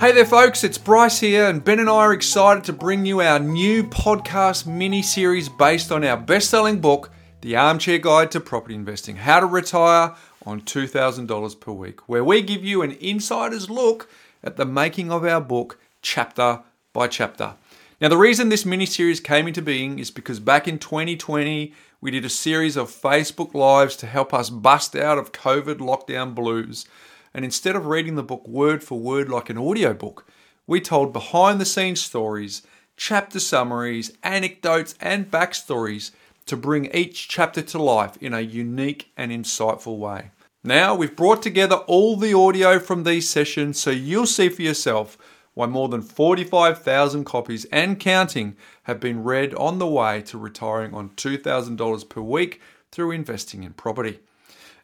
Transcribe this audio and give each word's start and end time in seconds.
Hey 0.00 0.12
there, 0.12 0.24
folks, 0.24 0.64
it's 0.64 0.78
Bryce 0.78 1.20
here, 1.20 1.44
and 1.44 1.62
Ben 1.62 1.78
and 1.78 1.90
I 1.90 1.92
are 1.92 2.14
excited 2.14 2.64
to 2.64 2.72
bring 2.72 3.04
you 3.04 3.20
our 3.20 3.38
new 3.38 3.84
podcast 3.84 4.64
mini 4.66 5.02
series 5.02 5.50
based 5.50 5.92
on 5.92 6.04
our 6.04 6.16
best 6.16 6.48
selling 6.48 6.80
book, 6.80 7.10
The 7.42 7.54
Armchair 7.56 7.98
Guide 7.98 8.30
to 8.30 8.40
Property 8.40 8.74
Investing 8.74 9.16
How 9.16 9.40
to 9.40 9.46
Retire 9.46 10.14
on 10.46 10.62
$2,000 10.62 11.60
per 11.60 11.72
week, 11.72 12.08
where 12.08 12.24
we 12.24 12.40
give 12.40 12.64
you 12.64 12.80
an 12.80 12.92
insider's 12.92 13.68
look 13.68 14.08
at 14.42 14.56
the 14.56 14.64
making 14.64 15.12
of 15.12 15.22
our 15.22 15.38
book, 15.38 15.78
chapter 16.00 16.62
by 16.94 17.06
chapter. 17.06 17.56
Now, 18.00 18.08
the 18.08 18.16
reason 18.16 18.48
this 18.48 18.64
mini 18.64 18.86
series 18.86 19.20
came 19.20 19.46
into 19.46 19.60
being 19.60 19.98
is 19.98 20.10
because 20.10 20.40
back 20.40 20.66
in 20.66 20.78
2020, 20.78 21.74
we 22.00 22.10
did 22.10 22.24
a 22.24 22.30
series 22.30 22.78
of 22.78 22.90
Facebook 22.90 23.52
Lives 23.52 23.96
to 23.96 24.06
help 24.06 24.32
us 24.32 24.48
bust 24.48 24.96
out 24.96 25.18
of 25.18 25.32
COVID 25.32 25.76
lockdown 25.76 26.34
blues. 26.34 26.86
And 27.32 27.44
instead 27.44 27.76
of 27.76 27.86
reading 27.86 28.16
the 28.16 28.22
book 28.22 28.46
word 28.46 28.82
for 28.82 28.98
word 28.98 29.28
like 29.28 29.50
an 29.50 29.58
audiobook, 29.58 30.26
we 30.66 30.80
told 30.80 31.12
behind 31.12 31.60
the 31.60 31.64
scenes 31.64 32.00
stories, 32.00 32.62
chapter 32.96 33.40
summaries, 33.40 34.12
anecdotes, 34.22 34.94
and 35.00 35.30
backstories 35.30 36.10
to 36.46 36.56
bring 36.56 36.86
each 36.94 37.28
chapter 37.28 37.62
to 37.62 37.82
life 37.82 38.16
in 38.20 38.34
a 38.34 38.40
unique 38.40 39.12
and 39.16 39.30
insightful 39.30 39.98
way. 39.98 40.30
Now, 40.62 40.94
we've 40.94 41.16
brought 41.16 41.42
together 41.42 41.76
all 41.76 42.16
the 42.16 42.34
audio 42.34 42.78
from 42.78 43.04
these 43.04 43.28
sessions 43.28 43.80
so 43.80 43.90
you'll 43.90 44.26
see 44.26 44.48
for 44.48 44.62
yourself 44.62 45.16
why 45.54 45.66
more 45.66 45.88
than 45.88 46.02
45,000 46.02 47.24
copies 47.24 47.64
and 47.66 47.98
counting 47.98 48.56
have 48.84 49.00
been 49.00 49.24
read 49.24 49.54
on 49.54 49.78
the 49.78 49.86
way 49.86 50.22
to 50.22 50.38
retiring 50.38 50.94
on 50.94 51.10
$2,000 51.10 52.08
per 52.08 52.20
week 52.20 52.60
through 52.90 53.10
investing 53.10 53.62
in 53.62 53.72
property. 53.72 54.20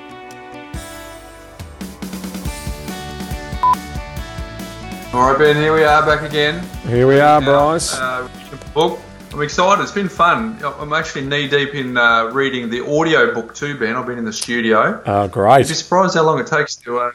All 5.13 5.29
right, 5.29 5.37
Ben, 5.37 5.55
here 5.55 5.73
we 5.75 5.83
are 5.83 6.03
back 6.03 6.27
again. 6.27 6.65
Here 6.87 7.05
we 7.05 7.19
are, 7.19 7.39
Bryce. 7.39 7.93
Uh, 7.93 8.27
book. 8.73 8.99
I'm 9.31 9.41
excited. 9.43 9.83
It's 9.83 9.91
been 9.91 10.09
fun. 10.09 10.57
I'm 10.63 10.91
actually 10.91 11.25
knee 11.25 11.47
deep 11.47 11.75
in 11.75 11.97
uh, 11.97 12.31
reading 12.33 12.71
the 12.71 12.83
audio 12.83 13.31
book 13.31 13.53
too, 13.53 13.77
Ben. 13.77 13.95
I've 13.95 14.07
been 14.07 14.17
in 14.17 14.25
the 14.25 14.33
studio. 14.33 15.03
Oh, 15.05 15.27
great. 15.27 15.59
You'd 15.59 15.67
be 15.67 15.73
surprised 15.75 16.15
how 16.15 16.23
long 16.23 16.39
it 16.39 16.47
takes 16.47 16.75
to 16.77 16.97
uh, 16.97 17.11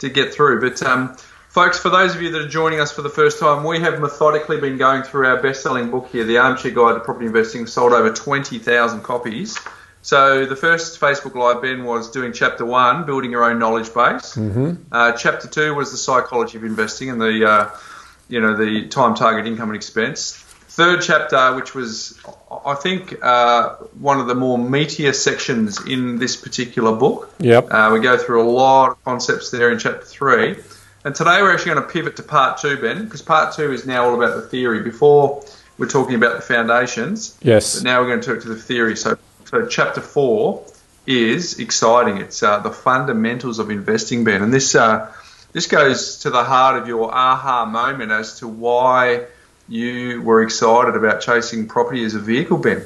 to 0.00 0.10
get 0.10 0.34
through. 0.34 0.60
But 0.60 0.82
um, 0.82 1.16
Folks, 1.54 1.78
for 1.78 1.88
those 1.88 2.16
of 2.16 2.20
you 2.20 2.32
that 2.32 2.42
are 2.42 2.48
joining 2.48 2.80
us 2.80 2.90
for 2.90 3.02
the 3.02 3.08
first 3.08 3.38
time, 3.38 3.62
we 3.62 3.78
have 3.78 4.00
methodically 4.00 4.60
been 4.60 4.76
going 4.76 5.04
through 5.04 5.28
our 5.28 5.40
best 5.40 5.62
selling 5.62 5.88
book 5.88 6.08
here, 6.08 6.24
The 6.24 6.38
Armchair 6.38 6.72
Guide 6.72 6.94
to 6.94 7.00
Property 7.00 7.26
Investing, 7.26 7.68
sold 7.68 7.92
over 7.92 8.12
20,000 8.12 9.02
copies. 9.02 9.56
So 10.04 10.44
the 10.44 10.54
first 10.54 11.00
Facebook 11.00 11.34
Live, 11.34 11.62
Ben, 11.62 11.82
was 11.82 12.10
doing 12.10 12.34
chapter 12.34 12.66
one, 12.66 13.06
building 13.06 13.30
your 13.30 13.42
own 13.42 13.58
knowledge 13.58 13.86
base. 13.86 14.36
Mm-hmm. 14.36 14.74
Uh, 14.92 15.12
chapter 15.12 15.48
two 15.48 15.74
was 15.74 15.92
the 15.92 15.96
psychology 15.96 16.58
of 16.58 16.64
investing 16.64 17.08
and 17.08 17.18
the, 17.18 17.48
uh, 17.48 17.70
you 18.28 18.42
know, 18.42 18.54
the 18.54 18.86
time, 18.88 19.14
target, 19.14 19.46
income, 19.46 19.70
and 19.70 19.76
expense. 19.76 20.34
Third 20.34 21.00
chapter, 21.00 21.54
which 21.54 21.74
was, 21.74 22.20
I 22.66 22.74
think, 22.74 23.24
uh, 23.24 23.76
one 23.98 24.20
of 24.20 24.26
the 24.26 24.34
more 24.34 24.58
meatier 24.58 25.14
sections 25.14 25.82
in 25.86 26.18
this 26.18 26.36
particular 26.36 26.94
book. 26.94 27.32
Yep. 27.38 27.68
Uh, 27.70 27.90
we 27.94 28.00
go 28.00 28.18
through 28.18 28.42
a 28.42 28.50
lot 28.50 28.90
of 28.90 29.04
concepts 29.04 29.50
there 29.50 29.72
in 29.72 29.78
chapter 29.78 30.04
three. 30.04 30.56
And 31.02 31.14
today 31.14 31.40
we're 31.40 31.54
actually 31.54 31.76
going 31.76 31.86
to 31.86 31.90
pivot 31.90 32.16
to 32.16 32.22
part 32.22 32.58
two, 32.58 32.76
Ben, 32.76 33.04
because 33.04 33.22
part 33.22 33.54
two 33.54 33.72
is 33.72 33.86
now 33.86 34.04
all 34.04 34.14
about 34.14 34.36
the 34.36 34.42
theory. 34.42 34.82
Before 34.82 35.42
we're 35.78 35.88
talking 35.88 36.14
about 36.14 36.36
the 36.36 36.42
foundations. 36.42 37.38
Yes. 37.40 37.76
But 37.76 37.84
now 37.84 38.02
we're 38.02 38.08
going 38.08 38.20
to 38.20 38.34
talk 38.34 38.42
to 38.42 38.48
the 38.48 38.60
theory. 38.60 38.96
So, 38.96 39.18
so 39.54 39.66
chapter 39.66 40.00
four 40.00 40.64
is 41.06 41.60
exciting. 41.60 42.18
It's 42.18 42.42
uh, 42.42 42.58
the 42.58 42.72
fundamentals 42.72 43.60
of 43.60 43.70
investing, 43.70 44.24
Ben, 44.24 44.42
and 44.42 44.52
this 44.52 44.74
uh, 44.74 45.12
this 45.52 45.68
goes 45.68 46.18
to 46.20 46.30
the 46.30 46.42
heart 46.42 46.82
of 46.82 46.88
your 46.88 47.14
aha 47.14 47.64
moment 47.64 48.10
as 48.10 48.40
to 48.40 48.48
why 48.48 49.26
you 49.68 50.22
were 50.22 50.42
excited 50.42 50.96
about 50.96 51.20
chasing 51.20 51.68
property 51.68 52.04
as 52.04 52.16
a 52.16 52.18
vehicle, 52.18 52.58
Ben. 52.58 52.84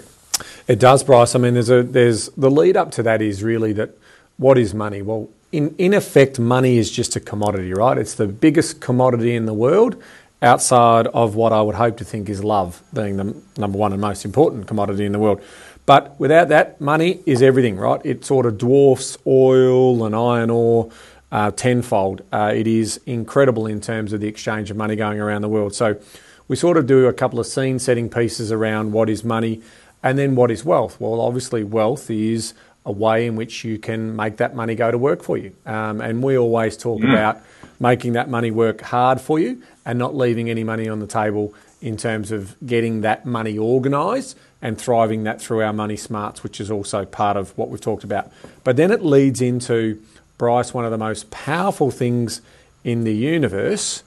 It 0.67 0.79
does, 0.79 1.03
Bryce. 1.03 1.35
I 1.35 1.39
mean, 1.39 1.55
there's 1.55 1.71
a 1.71 1.83
there's 1.83 2.29
the 2.37 2.51
lead 2.51 2.77
up 2.77 2.91
to 2.93 3.03
that 3.05 3.23
is 3.23 3.43
really 3.43 3.73
that 3.73 3.97
what 4.37 4.59
is 4.59 4.75
money? 4.75 5.01
Well, 5.01 5.31
in, 5.51 5.75
in 5.79 5.95
effect, 5.95 6.39
money 6.39 6.77
is 6.77 6.91
just 6.91 7.17
a 7.17 7.21
commodity, 7.21 7.73
right? 7.73 7.97
It's 7.97 8.15
the 8.15 8.27
biggest 8.27 8.83
commodity 8.83 9.35
in 9.35 9.47
the 9.47 9.55
world 9.55 10.03
outside 10.43 11.07
of 11.09 11.35
what 11.35 11.53
I 11.53 11.63
would 11.63 11.75
hope 11.75 11.97
to 11.97 12.05
think 12.05 12.29
is 12.29 12.45
love, 12.45 12.83
being 12.93 13.17
the 13.17 13.35
number 13.57 13.79
one 13.79 13.93
and 13.93 14.01
most 14.01 14.25
important 14.25 14.67
commodity 14.67 15.05
in 15.05 15.13
the 15.13 15.19
world. 15.19 15.41
But 15.89 16.21
without 16.21 16.49
that, 16.49 16.83
money 16.83 17.21
is 17.25 17.41
everything, 17.41 17.79
right? 17.79 17.99
It 18.05 18.23
sort 18.23 18.45
of 18.45 18.59
dwarfs 18.59 19.17
oil 19.27 20.05
and 20.05 20.15
iron 20.15 20.51
ore 20.51 20.91
uh, 21.33 21.51
tenfold. 21.53 22.21
Uh, 22.31 22.53
it 22.55 22.67
is 22.67 23.01
incredible 23.07 23.67
in 23.67 23.81
terms 23.81 24.13
of 24.13 24.21
the 24.21 24.27
exchange 24.27 24.71
of 24.71 24.77
money 24.77 24.97
going 24.97 25.19
around 25.19 25.41
the 25.41 25.49
world. 25.49 25.75
So 25.75 25.99
we 26.47 26.57
sort 26.57 26.77
of 26.77 26.87
do 26.87 27.07
a 27.07 27.15
couple 27.15 27.41
of 27.41 27.47
scene 27.47 27.79
setting 27.79 28.11
pieces 28.11 28.53
around 28.53 28.93
what 28.93 29.09
is 29.09 29.25
money 29.25 29.63
and 30.03 30.19
then 30.19 30.35
what 30.35 30.51
is 30.51 30.63
wealth. 30.63 31.01
Well, 31.01 31.23
obviously, 31.23 31.65
wealth 31.65 32.11
is 32.11 32.53
a 32.85 32.93
way 32.93 33.27
in 33.27 33.35
which 33.35 33.65
you 33.65 33.79
can 33.79 34.15
make 34.15 34.37
that 34.37 34.55
money 34.55 34.75
go 34.75 34.91
to 34.91 34.99
work 34.99 35.23
for 35.23 35.39
you. 35.39 35.55
Um, 35.65 36.03
and 36.03 36.23
we 36.23 36.37
always 36.37 36.77
talk 36.77 37.01
mm. 37.01 37.11
about 37.11 37.41
making 37.81 38.13
that 38.13 38.29
money 38.29 38.51
work 38.51 38.83
hard 38.83 39.23
for 39.23 39.39
you 39.39 39.63
and 39.87 39.99
not 39.99 40.15
leaving 40.15 40.51
any 40.51 40.65
money 40.65 40.87
on 40.87 40.99
the 40.99 41.07
table 41.07 41.55
in 41.81 41.97
terms 41.97 42.33
of 42.33 42.57
getting 42.65 43.03
that 43.03 43.25
money 43.25 43.59
organised 43.59 44.37
and 44.61 44.77
thriving 44.77 45.25
that 45.25 45.41
through 45.41 45.63
our 45.63 45.73
money 45.73 45.97
smarts, 45.97 46.43
which 46.43 46.61
is 46.61 46.71
also 46.71 47.05
part 47.05 47.37
of 47.37 47.57
what 47.57 47.69
we've 47.69 47.81
talked 47.81 48.05
about. 48.05 48.31
But 48.65 48.77
then 48.77 48.91
it 48.91 49.05
leads 49.05 49.41
into, 49.41 50.03
Bryce, 50.37 50.75
one 50.75 50.85
of 50.85 50.91
the 50.91 50.99
most 50.99 51.31
powerful 51.31 51.91
things 51.91 52.41
in 52.83 53.05
the 53.05 53.15
universe, 53.15 54.03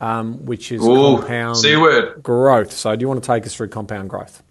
um, 0.00 0.44
which 0.44 0.70
is 0.72 0.82
Ooh, 0.82 1.18
compound 1.18 1.56
C-word. 1.56 2.22
growth. 2.22 2.72
So, 2.72 2.94
do 2.94 3.00
you 3.00 3.08
want 3.08 3.22
to 3.22 3.26
take 3.26 3.46
us 3.46 3.54
through 3.54 3.68
compound 3.68 4.10
growth? 4.10 4.42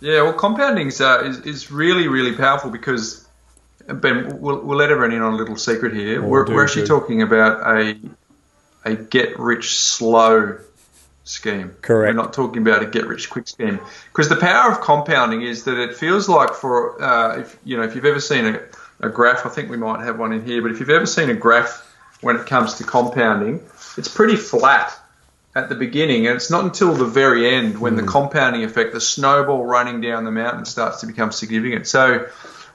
Yeah, 0.00 0.22
well, 0.22 0.32
compounding 0.32 0.90
uh, 1.00 1.22
is, 1.24 1.40
is 1.40 1.70
really, 1.70 2.08
really 2.08 2.34
powerful 2.34 2.70
because, 2.70 3.28
Ben, 3.86 4.40
we'll, 4.40 4.60
we'll 4.60 4.78
let 4.78 4.90
everyone 4.90 5.14
in 5.14 5.22
on 5.22 5.34
a 5.34 5.36
little 5.36 5.56
secret 5.56 5.94
here. 5.94 6.24
Oh, 6.24 6.26
we're, 6.26 6.46
we're 6.52 6.64
actually 6.64 6.86
talking 6.86 7.22
about 7.22 7.76
a 7.76 7.96
a 8.84 8.94
get 8.94 9.38
rich 9.38 9.76
slow 9.76 10.58
scheme. 11.24 11.74
Correct. 11.82 12.14
We're 12.14 12.22
not 12.22 12.32
talking 12.32 12.62
about 12.62 12.82
a 12.82 12.86
get 12.86 13.06
rich 13.06 13.30
quick 13.30 13.48
scheme 13.48 13.78
because 14.12 14.28
the 14.28 14.36
power 14.36 14.70
of 14.72 14.80
compounding 14.80 15.42
is 15.42 15.64
that 15.64 15.78
it 15.78 15.96
feels 15.96 16.28
like 16.28 16.54
for 16.54 17.02
uh, 17.02 17.40
if 17.40 17.58
you 17.64 17.76
know 17.76 17.82
if 17.82 17.94
you've 17.94 18.04
ever 18.04 18.20
seen 18.20 18.46
a, 18.46 18.60
a 19.00 19.08
graph, 19.08 19.46
I 19.46 19.48
think 19.48 19.70
we 19.70 19.76
might 19.76 20.04
have 20.04 20.18
one 20.18 20.32
in 20.32 20.44
here, 20.44 20.62
but 20.62 20.70
if 20.70 20.80
you've 20.80 20.90
ever 20.90 21.06
seen 21.06 21.30
a 21.30 21.34
graph 21.34 21.86
when 22.20 22.36
it 22.36 22.46
comes 22.46 22.74
to 22.74 22.84
compounding, 22.84 23.60
it's 23.96 24.08
pretty 24.08 24.36
flat 24.36 24.96
at 25.54 25.68
the 25.68 25.74
beginning, 25.74 26.26
and 26.26 26.36
it's 26.36 26.50
not 26.50 26.64
until 26.64 26.94
the 26.94 27.04
very 27.04 27.52
end 27.52 27.78
when 27.78 27.94
mm. 27.94 27.96
the 27.96 28.02
hmm. 28.02 28.08
compounding 28.08 28.62
effect, 28.62 28.92
the 28.92 29.00
snowball 29.00 29.64
running 29.64 30.00
down 30.00 30.24
the 30.24 30.30
mountain, 30.30 30.64
starts 30.64 31.00
to 31.00 31.06
become 31.06 31.32
significant. 31.32 31.86
So, 31.86 32.28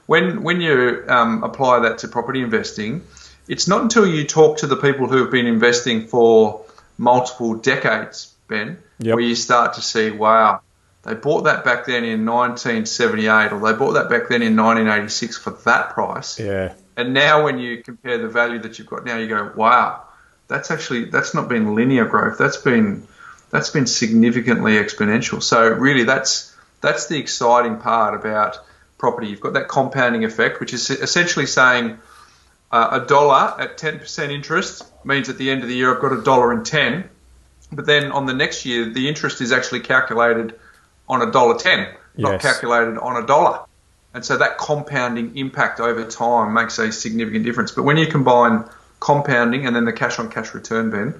when 0.06 0.42
when 0.42 0.60
you 0.60 1.04
um, 1.08 1.42
apply 1.42 1.80
that 1.80 1.98
to 1.98 2.08
property 2.08 2.42
investing, 2.42 3.02
it's 3.48 3.66
not 3.66 3.82
until 3.82 4.06
you 4.06 4.24
talk 4.24 4.58
to 4.58 4.66
the 4.66 4.76
people 4.76 5.06
who 5.06 5.18
have 5.18 5.30
been 5.30 5.46
investing 5.46 6.06
for 6.06 6.64
multiple 6.98 7.54
decades, 7.54 8.34
Ben, 8.48 8.78
yep. 8.98 9.14
where 9.14 9.24
you 9.24 9.34
start 9.34 9.74
to 9.74 9.82
see, 9.82 10.10
wow, 10.10 10.60
they 11.02 11.14
bought 11.14 11.42
that 11.42 11.64
back 11.64 11.86
then 11.86 12.04
in 12.04 12.26
1978, 12.26 13.52
or 13.52 13.60
they 13.60 13.78
bought 13.78 13.92
that 13.92 14.08
back 14.08 14.28
then 14.28 14.42
in 14.42 14.56
1986 14.56 15.38
for 15.38 15.50
that 15.64 15.90
price. 15.90 16.38
Yeah. 16.38 16.74
And 16.96 17.12
now, 17.12 17.44
when 17.44 17.58
you 17.58 17.82
compare 17.82 18.18
the 18.18 18.28
value 18.28 18.58
that 18.60 18.78
you've 18.78 18.88
got 18.88 19.04
now, 19.04 19.18
you 19.18 19.28
go, 19.28 19.52
wow 19.54 20.02
that's 20.48 20.70
actually 20.70 21.06
that's 21.06 21.34
not 21.34 21.48
been 21.48 21.74
linear 21.74 22.04
growth. 22.04 22.38
That's 22.38 22.56
been 22.56 23.06
that's 23.50 23.70
been 23.70 23.86
significantly 23.86 24.72
exponential. 24.72 25.42
So 25.42 25.68
really, 25.68 26.04
that's 26.04 26.54
That's 26.80 27.06
the 27.06 27.18
exciting 27.18 27.78
part 27.78 28.14
about 28.14 28.58
property. 28.98 29.28
You've 29.28 29.40
got 29.40 29.54
that 29.54 29.68
compounding 29.68 30.24
effect, 30.24 30.60
which 30.60 30.72
is 30.72 30.90
essentially 30.90 31.46
saying 31.46 31.98
uh, 32.70 33.00
a 33.02 33.06
dollar 33.06 33.60
at 33.60 33.78
10% 33.78 34.30
interest 34.30 34.84
means 35.04 35.28
at 35.28 35.38
the 35.38 35.50
end 35.50 35.62
of 35.62 35.68
the 35.68 35.74
year 35.74 35.94
I've 35.94 36.02
got 36.02 36.12
a 36.12 36.22
dollar 36.22 36.52
and 36.52 36.64
10. 36.64 37.08
But 37.72 37.86
then 37.86 38.12
on 38.12 38.26
the 38.26 38.34
next 38.34 38.64
year, 38.64 38.88
the 38.88 39.08
interest 39.08 39.40
is 39.40 39.52
actually 39.52 39.80
calculated 39.80 40.54
on 41.08 41.22
a 41.22 41.30
dollar 41.30 41.58
10, 41.58 41.88
not 42.16 42.32
Yes. 42.32 42.42
calculated 42.42 42.98
on 42.98 43.22
a 43.22 43.26
dollar. 43.26 43.60
And 44.14 44.24
so 44.24 44.36
that 44.38 44.56
compounding 44.58 45.36
impact 45.36 45.78
over 45.78 46.04
time 46.04 46.54
makes 46.54 46.78
a 46.78 46.90
significant 46.90 47.44
difference. 47.44 47.72
But 47.72 47.82
when 47.82 47.96
you 47.96 48.06
combine 48.06 48.64
compounding 48.98 49.66
and 49.66 49.76
then 49.76 49.84
the 49.84 49.92
cash 49.92 50.18
on 50.18 50.30
cash 50.30 50.54
return, 50.54 50.90
Ben, 50.90 51.14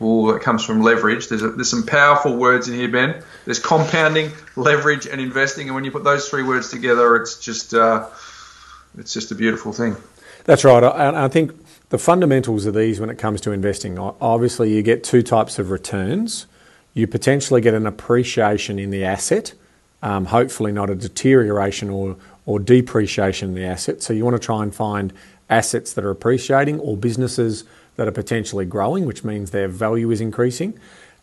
oh, 0.00 0.32
that 0.32 0.42
comes 0.42 0.62
from 0.64 0.82
leverage. 0.82 1.28
There's, 1.28 1.42
a, 1.42 1.50
there's 1.50 1.70
some 1.70 1.86
powerful 1.86 2.36
words 2.36 2.68
in 2.68 2.74
here, 2.74 2.88
Ben. 2.88 3.22
There's 3.46 3.58
compounding, 3.60 4.30
leverage, 4.56 5.06
and 5.06 5.20
investing. 5.20 5.68
And 5.68 5.74
when 5.74 5.84
you 5.84 5.90
put 5.90 6.04
those 6.04 6.28
three 6.28 6.42
words 6.42 6.70
together, 6.70 7.16
it's 7.16 7.38
just 7.38 7.72
uh, 7.72 8.08
it's 8.98 9.12
just 9.12 9.30
a 9.30 9.34
beautiful 9.34 9.72
thing. 9.72 9.96
That's 10.44 10.64
right. 10.64 10.82
And 10.82 11.16
I 11.16 11.28
think 11.28 11.63
the 11.94 11.98
fundamentals 11.98 12.66
of 12.66 12.74
these 12.74 12.98
when 12.98 13.08
it 13.08 13.18
comes 13.18 13.40
to 13.40 13.52
investing, 13.52 13.96
obviously 14.00 14.74
you 14.74 14.82
get 14.82 15.04
two 15.04 15.22
types 15.22 15.60
of 15.60 15.70
returns. 15.70 16.48
You 16.92 17.06
potentially 17.06 17.60
get 17.60 17.72
an 17.72 17.86
appreciation 17.86 18.80
in 18.80 18.90
the 18.90 19.04
asset, 19.04 19.54
um, 20.02 20.24
hopefully 20.24 20.72
not 20.72 20.90
a 20.90 20.96
deterioration 20.96 21.90
or, 21.90 22.16
or 22.46 22.58
depreciation 22.58 23.50
in 23.50 23.54
the 23.54 23.64
asset. 23.64 24.02
So 24.02 24.12
you 24.12 24.24
want 24.24 24.34
to 24.34 24.44
try 24.44 24.64
and 24.64 24.74
find 24.74 25.12
assets 25.48 25.92
that 25.92 26.04
are 26.04 26.10
appreciating 26.10 26.80
or 26.80 26.96
businesses 26.96 27.62
that 27.94 28.08
are 28.08 28.12
potentially 28.12 28.64
growing, 28.64 29.06
which 29.06 29.22
means 29.22 29.52
their 29.52 29.68
value 29.68 30.10
is 30.10 30.20
increasing. 30.20 30.76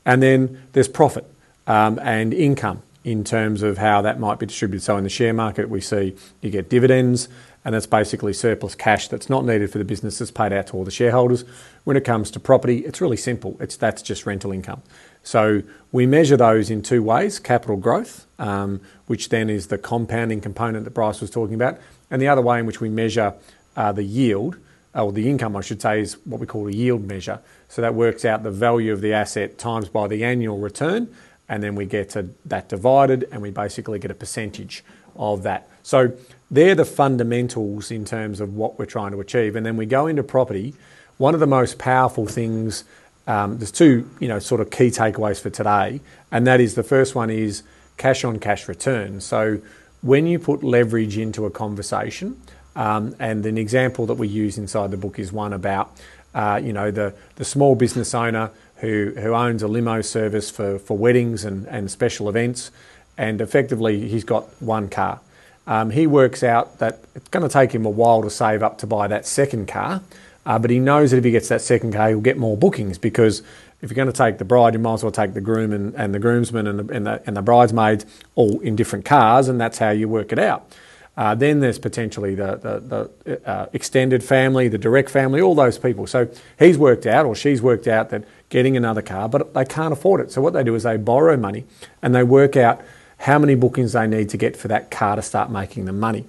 And 0.05 0.23
then 0.23 0.63
there's 0.71 0.87
profit 0.87 1.25
um, 1.67 1.99
and 1.99 2.33
income 2.33 2.81
in 3.03 3.25
terms 3.25 3.61
of 3.61 3.77
how 3.77 4.03
that 4.03 4.21
might 4.21 4.39
be 4.39 4.45
distributed. 4.45 4.85
So 4.85 4.95
in 4.95 5.03
the 5.03 5.09
share 5.09 5.33
market, 5.33 5.69
we 5.69 5.81
see 5.81 6.15
you 6.39 6.49
get 6.49 6.69
dividends, 6.69 7.27
and 7.63 7.75
that's 7.75 7.85
basically 7.85 8.33
surplus 8.33 8.75
cash 8.75 9.07
that's 9.07 9.29
not 9.29 9.45
needed 9.45 9.71
for 9.71 9.77
the 9.77 9.83
business 9.83 10.17
that's 10.19 10.31
paid 10.31 10.51
out 10.51 10.67
to 10.67 10.73
all 10.73 10.83
the 10.83 10.91
shareholders. 10.91 11.45
When 11.83 11.95
it 11.95 12.03
comes 12.03 12.31
to 12.31 12.39
property, 12.39 12.79
it's 12.79 13.01
really 13.01 13.17
simple. 13.17 13.57
It's 13.59 13.77
that's 13.77 14.01
just 14.01 14.25
rental 14.25 14.51
income. 14.51 14.81
So 15.23 15.61
we 15.91 16.05
measure 16.05 16.37
those 16.37 16.69
in 16.69 16.81
two 16.81 17.03
ways: 17.03 17.39
capital 17.39 17.77
growth, 17.77 18.25
um, 18.39 18.81
which 19.07 19.29
then 19.29 19.49
is 19.49 19.67
the 19.67 19.77
compounding 19.77 20.41
component 20.41 20.85
that 20.85 20.91
Bryce 20.91 21.21
was 21.21 21.29
talking 21.29 21.55
about, 21.55 21.79
and 22.09 22.21
the 22.21 22.27
other 22.27 22.41
way 22.41 22.59
in 22.59 22.65
which 22.65 22.81
we 22.81 22.89
measure 22.89 23.33
uh, 23.75 23.91
the 23.91 24.03
yield 24.03 24.57
or 24.93 25.11
the 25.11 25.29
income, 25.29 25.55
I 25.55 25.61
should 25.61 25.81
say, 25.81 26.01
is 26.01 26.17
what 26.25 26.41
we 26.41 26.47
call 26.47 26.67
a 26.67 26.71
yield 26.71 27.07
measure. 27.07 27.39
So 27.69 27.81
that 27.81 27.93
works 27.95 28.25
out 28.25 28.43
the 28.43 28.51
value 28.51 28.91
of 28.91 28.99
the 28.99 29.13
asset 29.13 29.57
times 29.57 29.87
by 29.87 30.07
the 30.07 30.25
annual 30.25 30.57
return, 30.57 31.13
and 31.47 31.63
then 31.63 31.75
we 31.75 31.85
get 31.85 32.15
that 32.45 32.67
divided, 32.67 33.27
and 33.31 33.41
we 33.41 33.51
basically 33.51 33.99
get 33.99 34.11
a 34.11 34.15
percentage 34.15 34.83
of 35.15 35.43
that. 35.43 35.69
So 35.83 36.11
they're 36.49 36.75
the 36.75 36.85
fundamentals 36.85 37.91
in 37.91 38.05
terms 38.05 38.39
of 38.39 38.55
what 38.55 38.77
we're 38.77 38.85
trying 38.85 39.11
to 39.11 39.21
achieve. 39.21 39.55
And 39.55 39.65
then 39.65 39.77
we 39.77 39.85
go 39.85 40.07
into 40.07 40.23
property. 40.23 40.73
One 41.17 41.33
of 41.33 41.39
the 41.39 41.47
most 41.47 41.77
powerful 41.77 42.25
things, 42.25 42.83
um, 43.27 43.57
there's 43.57 43.71
two, 43.71 44.09
you 44.19 44.27
know, 44.27 44.39
sort 44.39 44.59
of 44.61 44.69
key 44.69 44.87
takeaways 44.87 45.39
for 45.39 45.49
today, 45.49 46.01
and 46.31 46.47
that 46.47 46.59
is 46.59 46.75
the 46.75 46.83
first 46.83 47.15
one 47.15 47.29
is 47.29 47.63
cash 47.97 48.23
on 48.23 48.39
cash 48.39 48.67
return. 48.67 49.21
So 49.21 49.61
when 50.01 50.25
you 50.25 50.39
put 50.39 50.63
leverage 50.63 51.17
into 51.17 51.45
a 51.45 51.51
conversation, 51.51 52.41
um, 52.75 53.15
and 53.19 53.45
an 53.45 53.57
example 53.57 54.05
that 54.07 54.15
we 54.15 54.27
use 54.27 54.57
inside 54.57 54.91
the 54.91 54.97
book 54.97 55.19
is 55.19 55.31
one 55.31 55.53
about, 55.53 55.91
uh, 56.33 56.59
you 56.63 56.73
know, 56.73 56.89
the, 56.89 57.13
the 57.35 57.45
small 57.45 57.75
business 57.75 58.15
owner 58.15 58.49
who, 58.77 59.13
who 59.15 59.33
owns 59.33 59.61
a 59.61 59.67
limo 59.67 60.01
service 60.01 60.49
for, 60.49 60.79
for 60.79 60.97
weddings 60.97 61.45
and, 61.45 61.67
and 61.67 61.91
special 61.91 62.29
events, 62.29 62.71
and 63.17 63.41
effectively 63.41 64.07
he's 64.07 64.23
got 64.23 64.45
one 64.61 64.89
car. 64.89 65.19
Um, 65.67 65.91
he 65.91 66.07
works 66.07 66.43
out 66.43 66.79
that 66.79 66.99
it's 67.15 67.27
going 67.29 67.47
to 67.47 67.51
take 67.51 67.71
him 67.73 67.85
a 67.85 67.89
while 67.89 68.21
to 68.23 68.29
save 68.29 68.63
up 68.63 68.77
to 68.79 68.87
buy 68.87 69.07
that 69.07 69.25
second 69.25 69.67
car, 69.67 70.01
uh, 70.45 70.57
but 70.57 70.71
he 70.71 70.79
knows 70.79 71.11
that 71.11 71.17
if 71.17 71.23
he 71.23 71.31
gets 71.31 71.49
that 71.49 71.61
second 71.61 71.93
car, 71.93 72.09
he'll 72.09 72.21
get 72.21 72.37
more 72.37 72.57
bookings 72.57 72.97
because 72.97 73.43
if 73.81 73.89
you're 73.89 73.95
going 73.95 74.07
to 74.07 74.13
take 74.13 74.37
the 74.37 74.45
bride, 74.45 74.73
you 74.73 74.79
might 74.79 74.95
as 74.95 75.03
well 75.03 75.11
take 75.11 75.33
the 75.33 75.41
groom 75.41 75.71
and, 75.71 75.95
and 75.95 76.13
the 76.13 76.19
groomsmen 76.19 76.67
and 76.67 76.79
the, 76.79 76.93
and, 76.93 77.07
the, 77.07 77.23
and 77.25 77.37
the 77.37 77.41
bridesmaids 77.41 78.05
all 78.35 78.59
in 78.59 78.75
different 78.75 79.05
cars, 79.05 79.47
and 79.47 79.59
that's 79.59 79.77
how 79.77 79.89
you 79.89 80.07
work 80.07 80.31
it 80.31 80.39
out. 80.39 80.71
Uh, 81.17 81.35
then 81.35 81.59
there's 81.59 81.77
potentially 81.77 82.35
the, 82.35 82.55
the, 82.55 83.11
the 83.25 83.49
uh, 83.49 83.67
extended 83.73 84.23
family, 84.23 84.67
the 84.67 84.77
direct 84.77 85.09
family, 85.09 85.41
all 85.41 85.53
those 85.53 85.77
people. 85.77 86.07
So 86.07 86.29
he's 86.57 86.77
worked 86.77 87.05
out, 87.05 87.25
or 87.25 87.35
she's 87.35 87.61
worked 87.61 87.87
out, 87.87 88.09
that 88.11 88.23
getting 88.49 88.77
another 88.77 89.01
car, 89.01 89.27
but 89.27 89.53
they 89.53 89.65
can't 89.65 89.93
afford 89.93 90.21
it. 90.21 90.31
So 90.31 90.41
what 90.41 90.53
they 90.53 90.63
do 90.63 90.73
is 90.73 90.83
they 90.83 90.97
borrow 90.97 91.35
money 91.35 91.65
and 92.01 92.15
they 92.15 92.23
work 92.23 92.55
out 92.55 92.81
how 93.21 93.37
many 93.37 93.53
bookings 93.53 93.93
they 93.93 94.07
need 94.07 94.29
to 94.29 94.37
get 94.37 94.57
for 94.57 94.67
that 94.67 94.89
car 94.89 95.15
to 95.15 95.21
start 95.21 95.51
making 95.51 95.85
them 95.85 95.99
money. 95.99 96.25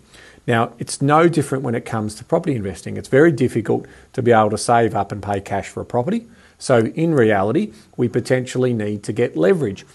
Now, 0.47 0.73
it's 0.79 1.00
no 1.00 1.27
different 1.27 1.65
when 1.65 1.75
it 1.75 1.87
comes 1.87 2.15
to 2.17 2.25
property 2.25 2.55
investing. 2.55 2.99
It's 2.99 3.09
very 3.09 3.33
difficult 3.33 3.87
to 4.12 4.21
be 4.21 4.31
able 4.31 4.50
to 4.50 4.59
save 4.59 4.94
up 4.94 5.11
and 5.11 5.23
pay 5.23 5.41
cash 5.41 5.69
for 5.69 5.81
a 5.81 5.87
property. 5.87 6.27
So, 6.59 6.81
in 6.81 7.15
reality, 7.15 7.73
we 7.97 8.09
potentially 8.09 8.75
need 8.75 9.03
to 9.05 9.12
get 9.12 9.37
leverage. 9.37 9.87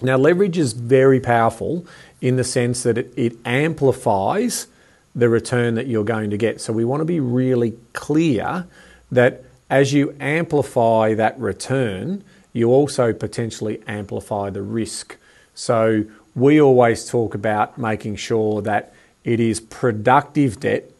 Now, 0.00 0.16
leverage 0.16 0.56
is 0.56 0.72
very 0.72 1.20
powerful 1.20 1.86
in 2.22 2.36
the 2.36 2.44
sense 2.44 2.82
that 2.84 2.96
it, 2.96 3.12
it 3.14 3.36
amplifies 3.44 4.68
the 5.14 5.28
return 5.28 5.74
that 5.74 5.86
you're 5.86 6.04
going 6.04 6.30
to 6.30 6.38
get. 6.38 6.62
So, 6.62 6.72
we 6.72 6.84
want 6.84 7.02
to 7.02 7.04
be 7.04 7.20
really 7.20 7.76
clear 7.92 8.66
that 9.10 9.44
as 9.68 9.92
you 9.92 10.16
amplify 10.18 11.12
that 11.14 11.38
return, 11.38 12.24
you 12.54 12.70
also 12.70 13.12
potentially 13.12 13.82
amplify 13.86 14.48
the 14.48 14.62
risk. 14.62 15.18
So, 15.54 16.04
we 16.34 16.60
always 16.60 17.08
talk 17.08 17.34
about 17.34 17.78
making 17.78 18.16
sure 18.16 18.62
that 18.62 18.94
it 19.24 19.40
is 19.40 19.60
productive 19.60 20.60
debt 20.60 20.90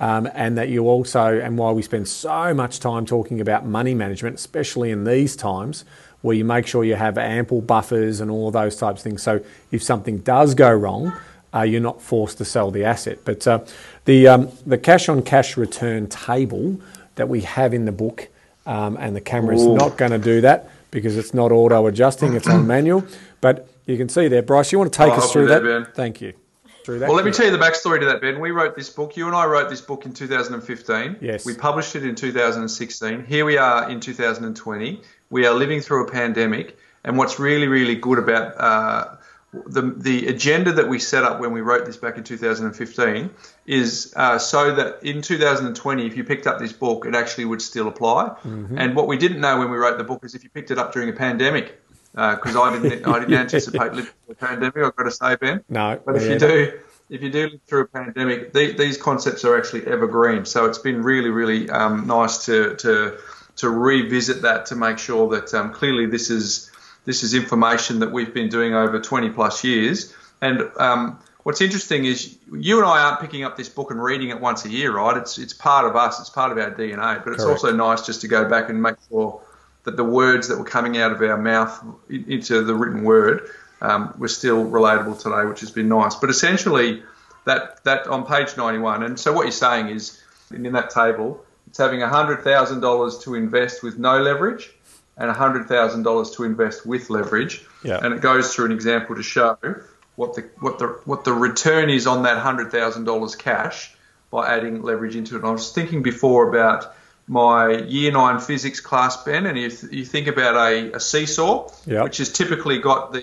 um, 0.00 0.28
and 0.34 0.58
that 0.58 0.68
you 0.68 0.88
also, 0.88 1.38
and 1.38 1.56
why 1.56 1.70
we 1.70 1.82
spend 1.82 2.08
so 2.08 2.52
much 2.52 2.80
time 2.80 3.06
talking 3.06 3.40
about 3.40 3.64
money 3.64 3.94
management, 3.94 4.34
especially 4.34 4.90
in 4.90 5.04
these 5.04 5.36
times, 5.36 5.84
where 6.22 6.36
you 6.36 6.44
make 6.44 6.66
sure 6.66 6.84
you 6.84 6.96
have 6.96 7.16
ample 7.18 7.60
buffers 7.60 8.20
and 8.20 8.30
all 8.30 8.50
those 8.50 8.76
types 8.76 9.00
of 9.00 9.04
things. 9.04 9.22
So 9.22 9.44
if 9.70 9.82
something 9.82 10.18
does 10.18 10.54
go 10.54 10.72
wrong, 10.72 11.12
uh, 11.54 11.62
you're 11.62 11.80
not 11.80 12.00
forced 12.02 12.38
to 12.38 12.44
sell 12.44 12.70
the 12.70 12.84
asset. 12.84 13.20
But 13.24 13.46
uh, 13.46 13.60
the 14.04 14.26
um, 14.28 14.48
the 14.66 14.78
cash 14.78 15.08
on 15.08 15.22
cash 15.22 15.56
return 15.56 16.08
table 16.08 16.80
that 17.14 17.28
we 17.28 17.42
have 17.42 17.74
in 17.74 17.84
the 17.84 17.92
book, 17.92 18.28
um, 18.66 18.96
and 18.98 19.14
the 19.14 19.20
camera 19.20 19.54
is 19.54 19.66
not 19.66 19.96
going 19.96 20.12
to 20.12 20.18
do 20.18 20.40
that 20.40 20.70
because 20.90 21.16
it's 21.16 21.34
not 21.34 21.52
auto 21.52 21.86
adjusting; 21.86 22.34
it's 22.34 22.48
on 22.48 22.66
manual. 22.66 23.04
But 23.40 23.68
you 23.86 23.96
can 23.96 24.08
see 24.08 24.28
there, 24.28 24.42
Bryce. 24.42 24.72
You 24.72 24.78
want 24.78 24.92
to 24.92 24.96
take 24.96 25.12
I'll 25.12 25.22
us 25.22 25.32
through 25.32 25.48
that? 25.48 25.62
there. 25.62 25.84
Thank 25.84 26.20
you. 26.20 26.34
Through 26.84 26.98
that. 27.00 27.08
Well, 27.08 27.16
let 27.16 27.24
me 27.24 27.30
tell 27.30 27.46
you 27.46 27.52
the 27.52 27.58
backstory 27.58 28.00
to 28.00 28.06
that, 28.06 28.20
Ben. 28.20 28.40
We 28.40 28.50
wrote 28.50 28.74
this 28.74 28.90
book. 28.90 29.16
You 29.16 29.26
and 29.26 29.36
I 29.36 29.46
wrote 29.46 29.70
this 29.70 29.80
book 29.80 30.04
in 30.04 30.12
2015. 30.12 31.16
Yes. 31.20 31.46
We 31.46 31.54
published 31.54 31.94
it 31.94 32.04
in 32.04 32.14
2016. 32.14 33.24
Here 33.24 33.44
we 33.44 33.56
are 33.56 33.88
in 33.88 34.00
2020. 34.00 35.00
We 35.30 35.46
are 35.46 35.54
living 35.54 35.80
through 35.80 36.08
a 36.08 36.10
pandemic. 36.10 36.76
And 37.04 37.16
what's 37.18 37.38
really, 37.38 37.68
really 37.68 37.96
good 37.96 38.18
about 38.18 38.60
uh, 38.60 39.16
the, 39.52 39.82
the 39.82 40.28
agenda 40.28 40.72
that 40.72 40.88
we 40.88 40.98
set 40.98 41.24
up 41.24 41.40
when 41.40 41.52
we 41.52 41.60
wrote 41.60 41.84
this 41.84 41.96
back 41.96 42.16
in 42.16 42.24
2015 42.24 43.30
is 43.66 44.12
uh, 44.16 44.38
so 44.38 44.74
that 44.74 45.02
in 45.02 45.20
2020, 45.20 46.06
if 46.06 46.16
you 46.16 46.24
picked 46.24 46.46
up 46.46 46.58
this 46.58 46.72
book, 46.72 47.04
it 47.06 47.14
actually 47.14 47.44
would 47.44 47.60
still 47.60 47.88
apply. 47.88 48.28
Mm-hmm. 48.44 48.78
And 48.78 48.96
what 48.96 49.08
we 49.08 49.16
didn't 49.16 49.40
know 49.40 49.58
when 49.58 49.70
we 49.70 49.76
wrote 49.76 49.98
the 49.98 50.04
book 50.04 50.24
is 50.24 50.34
if 50.34 50.42
you 50.42 50.50
picked 50.50 50.70
it 50.70 50.78
up 50.78 50.92
during 50.92 51.08
a 51.08 51.12
pandemic, 51.12 51.81
because 52.12 52.56
I 52.56 52.78
didn't, 52.78 53.06
I 53.06 53.18
didn't 53.20 53.34
anticipate 53.40 53.92
living 53.92 54.12
through 54.24 54.32
a 54.32 54.34
pandemic. 54.34 54.76
I've 54.76 54.96
got 54.96 55.04
to 55.04 55.10
say, 55.10 55.36
Ben. 55.36 55.64
No, 55.68 56.00
But 56.04 56.16
if 56.16 56.22
yeah. 56.24 56.32
you 56.32 56.38
do, 56.38 56.80
if 57.08 57.22
you 57.22 57.30
do 57.30 57.48
live 57.48 57.60
through 57.66 57.82
a 57.82 57.86
pandemic, 57.86 58.52
the, 58.52 58.72
these 58.72 58.96
concepts 58.96 59.44
are 59.44 59.58
actually 59.58 59.86
evergreen. 59.86 60.44
So 60.44 60.66
it's 60.66 60.78
been 60.78 61.02
really, 61.02 61.30
really 61.30 61.70
um, 61.70 62.06
nice 62.06 62.46
to, 62.46 62.76
to 62.76 63.18
to 63.56 63.68
revisit 63.68 64.42
that 64.42 64.66
to 64.66 64.76
make 64.76 64.98
sure 64.98 65.28
that 65.30 65.52
um, 65.54 65.72
clearly 65.72 66.06
this 66.06 66.30
is 66.30 66.70
this 67.04 67.22
is 67.22 67.34
information 67.34 68.00
that 68.00 68.12
we've 68.12 68.32
been 68.32 68.48
doing 68.48 68.74
over 68.74 69.00
20 69.00 69.30
plus 69.30 69.64
years. 69.64 70.14
And 70.40 70.70
um, 70.78 71.18
what's 71.42 71.60
interesting 71.60 72.04
is 72.04 72.38
you 72.52 72.78
and 72.78 72.86
I 72.86 73.02
aren't 73.02 73.20
picking 73.20 73.44
up 73.44 73.56
this 73.56 73.68
book 73.68 73.90
and 73.90 74.02
reading 74.02 74.30
it 74.30 74.40
once 74.40 74.64
a 74.64 74.70
year, 74.70 74.96
right? 74.96 75.16
It's 75.16 75.38
it's 75.38 75.52
part 75.52 75.84
of 75.84 75.96
us. 75.96 76.20
It's 76.20 76.30
part 76.30 76.52
of 76.52 76.58
our 76.58 76.70
DNA. 76.70 77.22
But 77.24 77.34
it's 77.34 77.44
Correct. 77.44 77.64
also 77.64 77.74
nice 77.74 78.06
just 78.06 78.20
to 78.22 78.28
go 78.28 78.48
back 78.48 78.70
and 78.70 78.80
make 78.80 78.96
sure 79.08 79.42
that 79.84 79.96
the 79.96 80.04
words 80.04 80.48
that 80.48 80.58
were 80.58 80.64
coming 80.64 80.98
out 80.98 81.12
of 81.12 81.20
our 81.22 81.36
mouth 81.36 81.84
into 82.08 82.62
the 82.62 82.74
written 82.74 83.02
word 83.02 83.48
um, 83.80 84.14
were 84.18 84.28
still 84.28 84.64
relatable 84.64 85.20
today, 85.20 85.46
which 85.48 85.60
has 85.60 85.70
been 85.70 85.88
nice. 85.88 86.14
But 86.14 86.30
essentially, 86.30 87.02
that 87.44 87.82
that 87.84 88.06
on 88.06 88.24
page 88.26 88.56
91, 88.56 89.02
and 89.02 89.18
so 89.18 89.32
what 89.32 89.42
you're 89.42 89.52
saying 89.52 89.88
is 89.88 90.22
in 90.52 90.72
that 90.72 90.90
table, 90.90 91.44
it's 91.66 91.78
having 91.78 92.00
$100,000 92.00 93.22
to 93.22 93.34
invest 93.34 93.82
with 93.82 93.98
no 93.98 94.20
leverage 94.20 94.72
and 95.16 95.34
$100,000 95.34 96.34
to 96.34 96.44
invest 96.44 96.86
with 96.86 97.10
leverage. 97.10 97.64
Yeah. 97.84 97.98
And 98.02 98.14
it 98.14 98.20
goes 98.20 98.54
through 98.54 98.66
an 98.66 98.72
example 98.72 99.16
to 99.16 99.22
show 99.22 99.56
what 100.16 100.34
the 100.34 100.42
what 100.60 100.78
the 100.78 100.88
what 101.04 101.24
the 101.24 101.32
return 101.32 101.90
is 101.90 102.06
on 102.06 102.22
that 102.24 102.42
$100,000 102.42 103.38
cash 103.38 103.94
by 104.30 104.54
adding 104.54 104.82
leverage 104.82 105.16
into 105.16 105.34
it. 105.34 105.38
And 105.38 105.46
I 105.46 105.50
was 105.50 105.72
thinking 105.72 106.02
before 106.02 106.48
about 106.48 106.94
my 107.28 107.70
year 107.78 108.12
nine 108.12 108.40
physics 108.40 108.80
class, 108.80 109.22
Ben, 109.24 109.46
and 109.46 109.56
if 109.58 109.84
you 109.92 110.04
think 110.04 110.26
about 110.26 110.54
a, 110.56 110.96
a 110.96 111.00
seesaw, 111.00 111.70
Yeah. 111.86 112.02
which 112.02 112.18
has 112.18 112.32
typically 112.32 112.78
got 112.78 113.12
the 113.12 113.22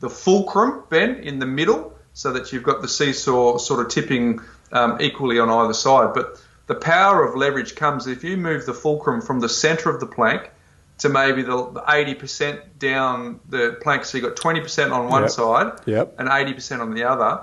the 0.00 0.08
fulcrum, 0.10 0.82
Ben, 0.88 1.16
in 1.16 1.38
the 1.40 1.46
middle, 1.46 1.92
so 2.14 2.32
that 2.32 2.52
you've 2.52 2.62
got 2.62 2.80
the 2.80 2.88
seesaw 2.88 3.58
sort 3.58 3.80
of 3.84 3.92
tipping 3.92 4.40
um, 4.72 4.96
equally 5.00 5.38
on 5.38 5.50
either 5.50 5.74
side. 5.74 6.14
But 6.14 6.40
the 6.68 6.74
power 6.74 7.22
of 7.22 7.36
leverage 7.36 7.74
comes 7.74 8.06
if 8.06 8.24
you 8.24 8.38
move 8.38 8.64
the 8.64 8.72
fulcrum 8.72 9.20
from 9.20 9.40
the 9.40 9.48
center 9.48 9.90
of 9.90 10.00
the 10.00 10.06
plank 10.06 10.50
to 10.98 11.08
maybe 11.10 11.42
the 11.42 11.52
80% 11.54 12.60
down 12.78 13.40
the 13.48 13.76
plank, 13.82 14.04
so 14.06 14.16
you've 14.18 14.26
got 14.26 14.36
20% 14.36 14.90
on 14.92 15.08
one 15.08 15.22
Yep. 15.22 15.30
side 15.30 15.72
Yep. 15.86 16.14
and 16.18 16.28
80% 16.30 16.80
on 16.80 16.94
the 16.94 17.04
other. 17.04 17.42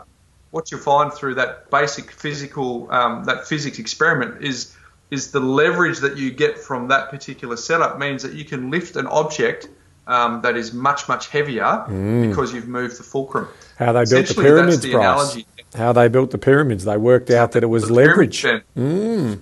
What 0.52 0.72
you 0.72 0.78
find 0.80 1.14
through 1.14 1.36
that 1.36 1.70
basic 1.70 2.10
physical, 2.12 2.88
um, 2.92 3.26
that 3.26 3.48
physics 3.48 3.78
experiment 3.80 4.44
is 4.44 4.76
is 5.10 5.32
the 5.32 5.40
leverage 5.40 6.00
that 6.00 6.18
you 6.18 6.32
get 6.32 6.58
from 6.58 6.90
that 6.90 7.10
particular 7.10 7.56
setup 7.58 7.98
means 7.98 8.24
that 8.24 8.34
you 8.34 8.46
can 8.46 8.70
lift 8.72 8.96
an 8.96 9.08
object 9.08 9.70
um, 10.08 10.42
that 10.42 10.56
is 10.56 10.74
much 10.74 11.08
much 11.08 11.28
heavier 11.28 11.84
because 12.30 12.54
you've 12.54 12.68
moved 12.68 12.98
the 12.98 13.04
fulcrum. 13.04 13.48
How 13.78 13.92
they 13.92 14.06
built 14.06 14.28
the 14.28 14.36
pyramids, 14.36 14.80
the 14.80 14.92
Bryce. 14.92 15.04
analogy. 15.04 15.46
How 15.76 15.92
they 15.94 16.08
built 16.08 16.32
the 16.32 16.38
pyramids. 16.38 16.86
They 16.86 16.98
worked 16.98 17.30
out 17.30 17.52
that 17.54 17.64
it 17.64 17.68
was 17.68 17.92
leverage. 17.92 18.44
bend. 18.44 19.42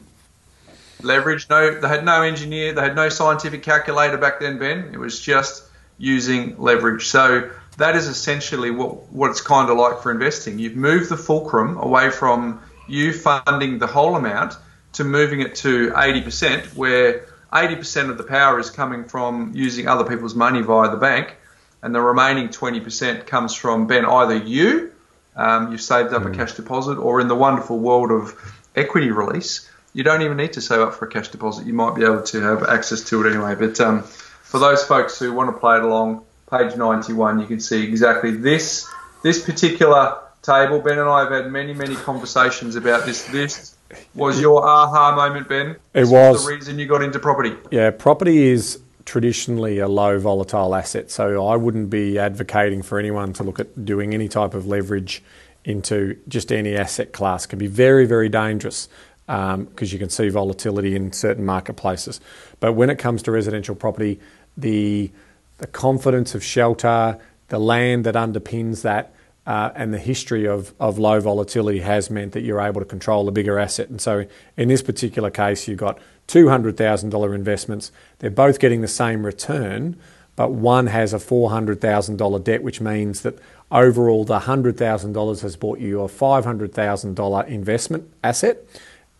Leverage. 1.03 1.49
No, 1.49 1.79
they 1.79 1.87
had 1.87 2.03
no 2.03 2.23
engineer. 2.23 2.73
They 2.73 2.81
had 2.81 2.95
no 2.95 3.09
scientific 3.09 3.61
calculator 3.61 4.17
back 4.17 4.39
then, 4.39 4.57
Ben. 4.57 4.89
It 4.91 4.97
was 4.97 5.19
just 5.19 5.63
using 5.99 6.57
leverage. 6.59 7.07
So 7.07 7.51
that 7.77 7.95
is 7.95 8.07
essentially 8.07 8.71
what 8.71 9.11
what 9.13 9.29
it's 9.31 9.41
kind 9.41 9.69
of 9.69 9.77
like 9.77 10.01
for 10.01 10.11
investing. 10.11 10.57
You've 10.57 10.75
moved 10.75 11.09
the 11.09 11.17
fulcrum 11.17 11.77
away 11.77 12.09
from 12.09 12.59
you 12.87 13.13
funding 13.13 13.77
the 13.77 13.87
whole 13.87 14.15
amount 14.15 14.55
to 14.95 15.03
moving 15.03 15.41
it 15.41 15.55
to 15.55 15.91
80%, 15.91 16.75
where 16.75 17.25
80% 17.51 18.09
of 18.09 18.17
the 18.17 18.23
power 18.23 18.59
is 18.59 18.69
coming 18.69 19.05
from 19.05 19.51
using 19.55 19.87
other 19.87 20.03
people's 20.03 20.35
money 20.35 20.61
via 20.61 20.89
the 20.89 20.97
bank, 20.97 21.35
and 21.81 21.93
the 21.93 22.01
remaining 22.01 22.49
20% 22.49 23.27
comes 23.27 23.53
from 23.53 23.87
Ben 23.87 24.05
either 24.05 24.35
you 24.35 24.91
um, 25.35 25.71
you've 25.71 25.81
saved 25.81 26.13
up 26.13 26.25
a 26.25 26.31
cash 26.31 26.53
deposit, 26.53 26.97
or 26.97 27.19
in 27.19 27.27
the 27.27 27.35
wonderful 27.35 27.77
world 27.77 28.11
of 28.11 28.35
equity 28.75 29.11
release, 29.11 29.69
you 29.93 30.03
don't 30.03 30.21
even 30.21 30.37
need 30.37 30.53
to 30.53 30.61
save 30.61 30.79
up 30.79 30.95
for 30.95 31.05
a 31.05 31.09
cash 31.09 31.29
deposit. 31.29 31.67
You 31.67 31.73
might 31.73 31.95
be 31.95 32.03
able 32.03 32.23
to 32.23 32.41
have 32.41 32.63
access 32.63 33.01
to 33.05 33.25
it 33.25 33.31
anyway. 33.31 33.55
But 33.55 33.79
um, 33.81 34.03
for 34.03 34.59
those 34.59 34.83
folks 34.83 35.19
who 35.19 35.33
want 35.33 35.53
to 35.53 35.59
play 35.59 35.77
it 35.77 35.83
along, 35.83 36.23
page 36.49 36.75
91, 36.75 37.39
you 37.39 37.47
can 37.47 37.59
see 37.59 37.83
exactly 37.83 38.31
this 38.31 38.89
this 39.23 39.43
particular 39.43 40.19
table. 40.41 40.79
Ben 40.79 40.99
and 40.99 41.09
I 41.09 41.21
have 41.21 41.31
had 41.31 41.51
many, 41.51 41.73
many 41.73 41.95
conversations 41.95 42.75
about 42.75 43.05
this. 43.05 43.25
This 43.25 43.74
was 44.13 44.39
your 44.39 44.65
aha 44.65 45.15
moment, 45.15 45.47
Ben. 45.47 45.75
It 45.93 46.07
was. 46.07 46.45
the 46.45 46.51
reason 46.51 46.79
you 46.79 46.85
got 46.85 47.01
into 47.01 47.19
property. 47.19 47.55
Yeah, 47.71 47.91
property 47.91 48.43
is 48.43 48.79
traditionally 49.05 49.79
a 49.79 49.87
low 49.87 50.19
volatile 50.19 50.73
asset, 50.75 51.11
so 51.11 51.47
I 51.47 51.55
wouldn't 51.55 51.89
be 51.89 52.17
advocating 52.17 52.81
for 52.81 52.99
anyone 52.99 53.33
to 53.33 53.43
look 53.43 53.59
at 53.59 53.85
doing 53.85 54.13
any 54.13 54.27
type 54.27 54.53
of 54.53 54.65
leverage 54.67 55.21
into 55.63 56.17
just 56.27 56.51
any 56.51 56.75
asset 56.75 57.11
class. 57.11 57.45
It 57.45 57.49
can 57.49 57.59
be 57.59 57.67
very, 57.67 58.05
very 58.05 58.29
dangerous 58.29 58.87
um, 59.27 59.65
because 59.65 59.91
you 59.91 59.99
can 59.99 60.09
see 60.09 60.29
volatility 60.29 60.95
in 60.95 61.11
certain 61.11 61.45
marketplaces. 61.45 62.21
But 62.59 62.73
when 62.73 62.89
it 62.89 62.97
comes 62.99 63.23
to 63.23 63.31
residential 63.31 63.75
property, 63.75 64.19
the 64.57 65.11
the 65.57 65.67
confidence 65.67 66.35
of 66.35 66.43
shelter, 66.43 67.17
the 67.47 67.59
land 67.59 68.05
that 68.05 68.15
underpins 68.15 68.81
that, 68.81 69.14
Uh, 69.45 69.71
and 69.75 69.93
the 69.93 69.99
history 69.99 70.47
of, 70.47 70.73
of 70.79 70.97
low 70.97 71.19
volatility 71.19 71.79
has 71.79 72.09
meant 72.09 72.31
that 72.31 72.41
you're 72.41 72.61
able 72.61 72.81
to 72.81 72.85
control 72.85 73.27
a 73.27 73.31
bigger 73.31 73.59
asset. 73.59 73.89
And 73.89 74.01
so, 74.01 74.25
in 74.57 74.69
this 74.69 74.81
particular 74.81 75.29
case, 75.29 75.67
you've 75.67 75.77
got 75.77 75.99
$200,000 76.27 77.35
investments. 77.35 77.91
They're 78.19 78.31
both 78.31 78.59
getting 78.59 78.81
the 78.81 78.87
same 78.87 79.23
return, 79.23 79.97
but 80.35 80.51
one 80.51 80.87
has 80.87 81.13
a 81.13 81.17
$400,000 81.17 82.43
debt, 82.43 82.63
which 82.63 82.81
means 82.81 83.21
that 83.21 83.37
overall 83.71 84.25
the 84.25 84.39
$100,000 84.39 85.41
has 85.41 85.55
bought 85.55 85.79
you 85.79 86.01
a 86.01 86.07
$500,000 86.07 87.47
investment 87.47 88.09
asset, 88.23 88.57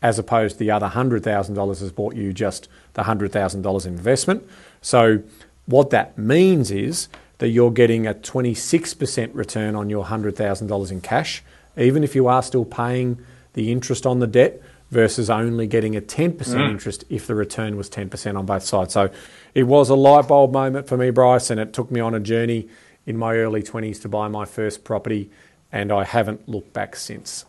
as 0.02 0.20
opposed 0.20 0.54
to 0.54 0.60
the 0.60 0.72
other 0.72 0.88
$100,000 0.88 1.80
has 1.80 1.92
bought 1.92 2.16
you 2.16 2.34
just 2.34 2.68
the 2.94 3.04
$100,000 3.04 3.86
investment. 3.86 4.48
So, 4.82 5.22
what 5.68 5.90
that 5.90 6.18
means 6.18 6.70
is 6.70 7.10
that 7.40 7.50
you're 7.50 7.72
getting 7.72 8.08
a 8.08 8.14
26% 8.14 9.30
return 9.34 9.76
on 9.76 9.90
your 9.90 10.06
$100,000 10.06 10.92
in 10.92 11.02
cash, 11.02 11.44
even 11.78 12.04
if 12.04 12.16
you 12.16 12.28
are 12.28 12.42
still 12.42 12.66
paying 12.66 13.18
the 13.54 13.72
interest 13.72 14.06
on 14.06 14.20
the 14.20 14.28
debt 14.28 14.62
versus 14.92 15.30
only 15.30 15.68
getting 15.68 15.96
a 15.96 16.02
10% 16.02 16.38
mm. 16.38 16.70
interest 16.70 17.04
if 17.10 17.28
the 17.28 17.36
return 17.36 17.76
was 17.76 17.90
10% 17.90 18.38
on 18.38 18.46
both 18.46 18.64
sides. 18.64 18.94
So 18.94 19.10
it 19.54 19.64
was 19.64 19.90
a 19.90 19.96
light 19.96 20.28
bulb 20.28 20.54
moment 20.54 20.88
for 20.88 20.98
me, 20.98 21.10
Bryce, 21.10 21.50
and 21.50 21.60
it 21.60 21.74
took 21.74 21.92
me 21.92 22.00
on 22.00 22.14
a 22.14 22.20
journey 22.20 22.70
in 23.06 23.18
my 23.18 23.36
early 23.36 23.62
20s 23.62 24.02
to 24.02 24.10
buy 24.10 24.28
my 24.28 24.46
first 24.46 24.84
property, 24.84 25.30
and 25.72 25.92
I 25.92 26.04
haven't 26.04 26.48
looked 26.48 26.74
back 26.74 26.96
since. 26.96 27.46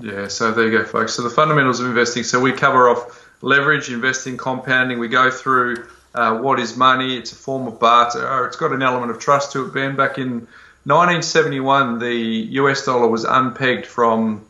Yeah, 0.00 0.28
so 0.28 0.52
there 0.52 0.66
you 0.70 0.78
go, 0.78 0.84
folks. 0.84 1.14
So 1.14 1.22
the 1.22 1.30
fundamentals 1.30 1.80
of 1.80 1.86
investing. 1.86 2.22
So 2.22 2.38
we 2.38 2.52
cover 2.52 2.88
off 2.88 3.26
leverage, 3.40 3.90
investing, 3.90 4.36
compounding. 4.36 4.98
We 4.98 5.08
go 5.08 5.30
through 5.30 5.88
uh, 6.16 6.38
what 6.38 6.58
is 6.58 6.76
money. 6.76 7.16
It's 7.16 7.32
a 7.32 7.36
form 7.36 7.68
of 7.68 7.78
barter. 7.78 8.26
Oh, 8.26 8.44
It's 8.44 8.56
got 8.56 8.72
an 8.72 8.82
element 8.82 9.10
of 9.10 9.18
trust 9.18 9.52
to 9.52 9.66
it. 9.66 9.74
Ben, 9.74 9.96
back 9.96 10.16
in 10.18 10.48
1971, 10.84 11.98
the 11.98 12.14
US 12.62 12.86
dollar 12.86 13.06
was 13.06 13.24
unpegged 13.24 13.84
from 13.84 14.46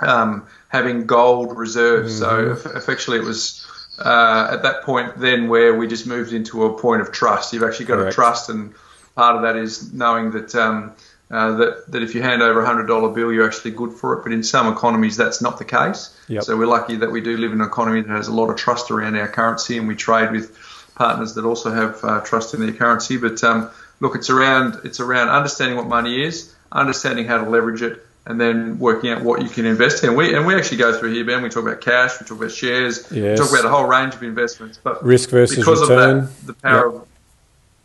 um, 0.00 0.46
having 0.68 1.06
gold 1.06 1.56
reserves. 1.56 2.18
So 2.18 2.52
effectively, 2.52 3.18
it 3.18 3.24
was 3.24 3.66
uh, 3.98 4.48
at 4.52 4.62
that 4.62 4.82
point 4.84 5.18
then 5.18 5.48
where 5.48 5.76
we 5.76 5.86
just 5.86 6.06
moved 6.06 6.32
into 6.32 6.64
a 6.64 6.78
point 6.78 7.02
of 7.02 7.12
trust. 7.12 7.52
You've 7.52 7.62
actually 7.62 7.86
got 7.86 7.96
Correct. 7.96 8.12
to 8.12 8.14
trust, 8.14 8.48
and 8.48 8.72
part 9.14 9.36
of 9.36 9.42
that 9.42 9.56
is 9.56 9.92
knowing 9.92 10.32
that. 10.32 10.54
Um, 10.54 10.92
uh, 11.30 11.56
that, 11.56 11.90
that 11.90 12.02
if 12.02 12.14
you 12.14 12.20
hand 12.20 12.42
over 12.42 12.60
a 12.60 12.66
hundred 12.66 12.86
dollar 12.86 13.08
bill, 13.08 13.32
you're 13.32 13.46
actually 13.46 13.70
good 13.70 13.90
for 13.90 14.18
it. 14.18 14.22
But 14.22 14.32
in 14.32 14.42
some 14.42 14.70
economies, 14.70 15.16
that's 15.16 15.40
not 15.40 15.56
the 15.56 15.64
case. 15.64 16.14
Yep. 16.28 16.42
So 16.42 16.58
we're 16.58 16.66
lucky 16.66 16.96
that 16.96 17.10
we 17.10 17.22
do 17.22 17.38
live 17.38 17.52
in 17.52 17.62
an 17.62 17.66
economy 17.66 18.02
that 18.02 18.10
has 18.10 18.28
a 18.28 18.34
lot 18.34 18.50
of 18.50 18.56
trust 18.56 18.90
around 18.90 19.16
our 19.16 19.28
currency, 19.28 19.78
and 19.78 19.88
we 19.88 19.96
trade 19.96 20.30
with 20.30 20.54
partners 20.94 21.34
that 21.34 21.44
also 21.44 21.70
have 21.70 22.02
uh, 22.04 22.20
trust 22.20 22.54
in 22.54 22.60
their 22.60 22.72
currency. 22.72 23.16
But 23.16 23.42
um, 23.44 23.70
look, 24.00 24.14
it's 24.14 24.30
around 24.30 24.80
it's 24.84 25.00
around 25.00 25.28
understanding 25.28 25.76
what 25.76 25.86
money 25.86 26.22
is, 26.24 26.54
understanding 26.70 27.26
how 27.26 27.42
to 27.42 27.48
leverage 27.48 27.82
it, 27.82 28.04
and 28.26 28.40
then 28.40 28.78
working 28.78 29.10
out 29.10 29.22
what 29.22 29.42
you 29.42 29.48
can 29.48 29.64
invest 29.66 30.04
in. 30.04 30.14
We 30.16 30.34
and 30.34 30.46
we 30.46 30.54
actually 30.54 30.78
go 30.78 30.98
through 30.98 31.14
here, 31.14 31.24
Ben. 31.24 31.42
We 31.42 31.48
talk 31.48 31.64
about 31.64 31.80
cash, 31.80 32.20
we 32.20 32.26
talk 32.26 32.38
about 32.38 32.52
shares, 32.52 33.10
Yes. 33.10 33.38
we 33.38 33.44
talk 33.44 33.52
about 33.52 33.64
a 33.64 33.68
whole 33.74 33.86
range 33.86 34.14
of 34.14 34.22
investments. 34.22 34.78
But 34.82 35.04
Risk 35.04 35.30
versus 35.30 35.56
because 35.56 35.80
return. 35.82 36.18
of 36.18 36.40
that, 36.40 36.46
the 36.46 36.54
power 36.54 36.86
Yep. 36.92 37.02
of 37.02 37.08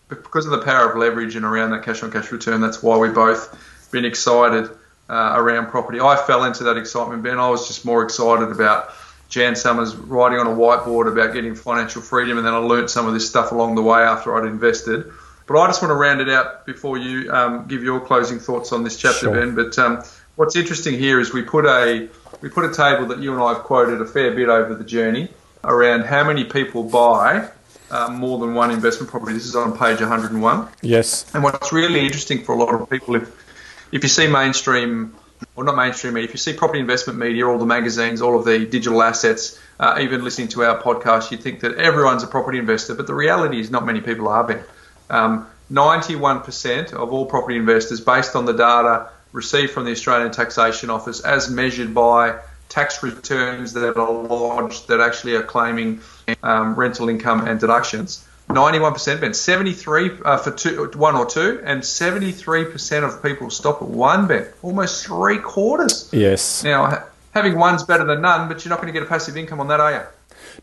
because 0.09 0.45
of 0.45 0.51
the 0.51 0.61
power 0.61 0.89
of 0.89 0.97
leverage 0.97 1.35
and 1.35 1.43
around 1.43 1.71
that 1.71 1.83
cash 1.83 2.01
on 2.01 2.11
cash 2.11 2.31
return, 2.31 2.61
that's 2.61 2.81
why 2.81 2.97
we 2.97 3.09
both 3.09 3.89
been 3.91 4.05
excited 4.05 4.69
uh, 5.09 5.33
around 5.35 5.67
property. 5.67 5.99
I 5.99 6.15
fell 6.15 6.45
into 6.45 6.63
that 6.65 6.77
excitement, 6.77 7.23
Ben. 7.23 7.37
I 7.39 7.49
was 7.49 7.67
just 7.67 7.83
more 7.85 8.03
excited 8.03 8.49
about 8.49 8.89
Jan 9.29 9.55
Somers 9.55 9.95
writing 9.95 10.39
on 10.39 10.47
a 10.47 10.51
whiteboard 10.51 11.11
about 11.11 11.33
getting 11.33 11.55
financial 11.55 12.01
freedom, 12.01 12.37
and 12.37 12.47
then 12.47 12.53
I 12.53 12.57
learnt 12.57 12.89
some 12.89 13.07
of 13.07 13.13
this 13.13 13.27
stuff 13.29 13.51
along 13.51 13.75
the 13.75 13.81
way 13.81 13.99
after 13.99 14.35
I'd 14.37 14.47
invested. 14.47 15.11
But 15.45 15.59
I 15.59 15.67
just 15.67 15.81
want 15.81 15.91
to 15.91 15.95
round 15.95 16.21
it 16.21 16.29
out 16.29 16.65
before 16.65 16.97
you 16.97 17.31
um, 17.31 17.67
give 17.67 17.83
your 17.83 17.99
closing 18.01 18.39
thoughts 18.39 18.71
on 18.71 18.83
this 18.83 18.97
chapter, 18.97 19.19
Sure. 19.19 19.33
Ben. 19.33 19.55
But 19.55 19.77
um, 19.79 20.03
what's 20.35 20.55
interesting 20.55 20.99
here 20.99 21.19
is 21.19 21.33
we 21.33 21.41
put 21.41 21.65
a 21.65 22.09
we 22.41 22.49
put 22.49 22.65
a 22.65 22.73
table 22.73 23.07
that 23.07 23.19
you 23.19 23.33
and 23.33 23.41
I 23.41 23.53
have 23.53 23.63
quoted 23.63 24.01
a 24.01 24.05
fair 24.05 24.35
bit 24.35 24.49
over 24.49 24.75
the 24.75 24.83
journey 24.83 25.29
around 25.63 26.05
how 26.05 26.23
many 26.23 26.43
people 26.43 26.83
buy 26.83 27.49
uh, 27.89 28.09
more 28.09 28.39
than 28.39 28.53
one 28.53 28.71
investment 28.71 29.09
property. 29.09 29.33
This 29.33 29.45
is 29.45 29.55
on 29.55 29.77
page 29.77 29.99
101. 29.99 30.67
Yes. 30.81 31.33
And 31.33 31.43
what's 31.43 31.71
really 31.71 32.05
interesting 32.05 32.43
for 32.43 32.53
a 32.53 32.57
lot 32.57 32.73
of 32.73 32.89
people, 32.89 33.15
if 33.15 33.47
if 33.91 34.03
you 34.03 34.09
see 34.09 34.27
mainstream, 34.27 35.15
or 35.55 35.63
not 35.63 35.75
mainstream 35.75 36.13
media, 36.13 36.27
if 36.27 36.33
you 36.33 36.37
see 36.37 36.53
property 36.53 36.79
investment 36.79 37.19
media, 37.19 37.47
all 37.47 37.57
the 37.57 37.65
magazines, 37.65 38.21
all 38.21 38.37
of 38.37 38.45
the 38.45 38.65
digital 38.65 39.01
assets, 39.01 39.59
uh, 39.79 39.97
even 40.01 40.23
listening 40.23 40.47
to 40.49 40.63
our 40.63 40.81
podcast, 40.81 41.31
you'd 41.31 41.41
think 41.41 41.61
that 41.61 41.75
everyone's 41.75 42.23
a 42.23 42.27
property 42.27 42.57
investor, 42.57 42.95
but 42.95 43.07
the 43.07 43.13
reality 43.13 43.59
is 43.59 43.69
not 43.69 43.85
many 43.85 44.01
people 44.01 44.27
are. 44.27 44.43
Ben, 44.43 44.63
um, 45.09 45.47
91% 45.71 46.93
of 46.93 47.11
all 47.11 47.25
property 47.25 47.57
investors, 47.57 47.99
based 47.99 48.35
on 48.35 48.45
the 48.45 48.53
data 48.53 49.09
received 49.33 49.71
from 49.71 49.85
the 49.85 49.91
Australian 49.91 50.31
Taxation 50.31 50.89
Office, 50.89 51.19
as 51.21 51.49
measured 51.49 51.93
by 51.93 52.39
tax 52.69 53.03
returns 53.03 53.73
that 53.73 53.97
are 53.97 54.11
lodged 54.11 54.87
that 54.87 54.99
actually 54.99 55.35
are 55.35 55.43
claiming 55.43 56.01
um, 56.43 56.75
rental 56.75 57.09
income 57.09 57.47
and 57.47 57.59
deductions. 57.59 58.26
91% 58.49 59.19
bet, 59.19 59.35
73 59.35 60.11
uh, 60.23 60.37
for 60.37 60.51
two, 60.51 60.89
one 60.95 61.15
or 61.15 61.25
two, 61.25 61.61
and 61.65 61.81
73% 61.81 63.03
of 63.03 63.21
people 63.21 63.49
stop 63.49 63.81
at 63.81 63.87
one 63.87 64.27
bet. 64.27 64.53
Almost 64.61 65.05
three 65.05 65.37
quarters. 65.37 66.09
Yes. 66.13 66.63
Now, 66.63 67.03
having 67.33 67.57
one's 67.57 67.83
better 67.83 68.05
than 68.05 68.21
none, 68.21 68.47
but 68.47 68.63
you're 68.63 68.69
not 68.69 68.81
going 68.81 68.91
to 68.91 68.97
get 68.97 69.05
a 69.05 69.09
passive 69.09 69.35
income 69.35 69.59
on 69.59 69.67
that, 69.67 69.79
are 69.79 69.91
you? 69.91 70.01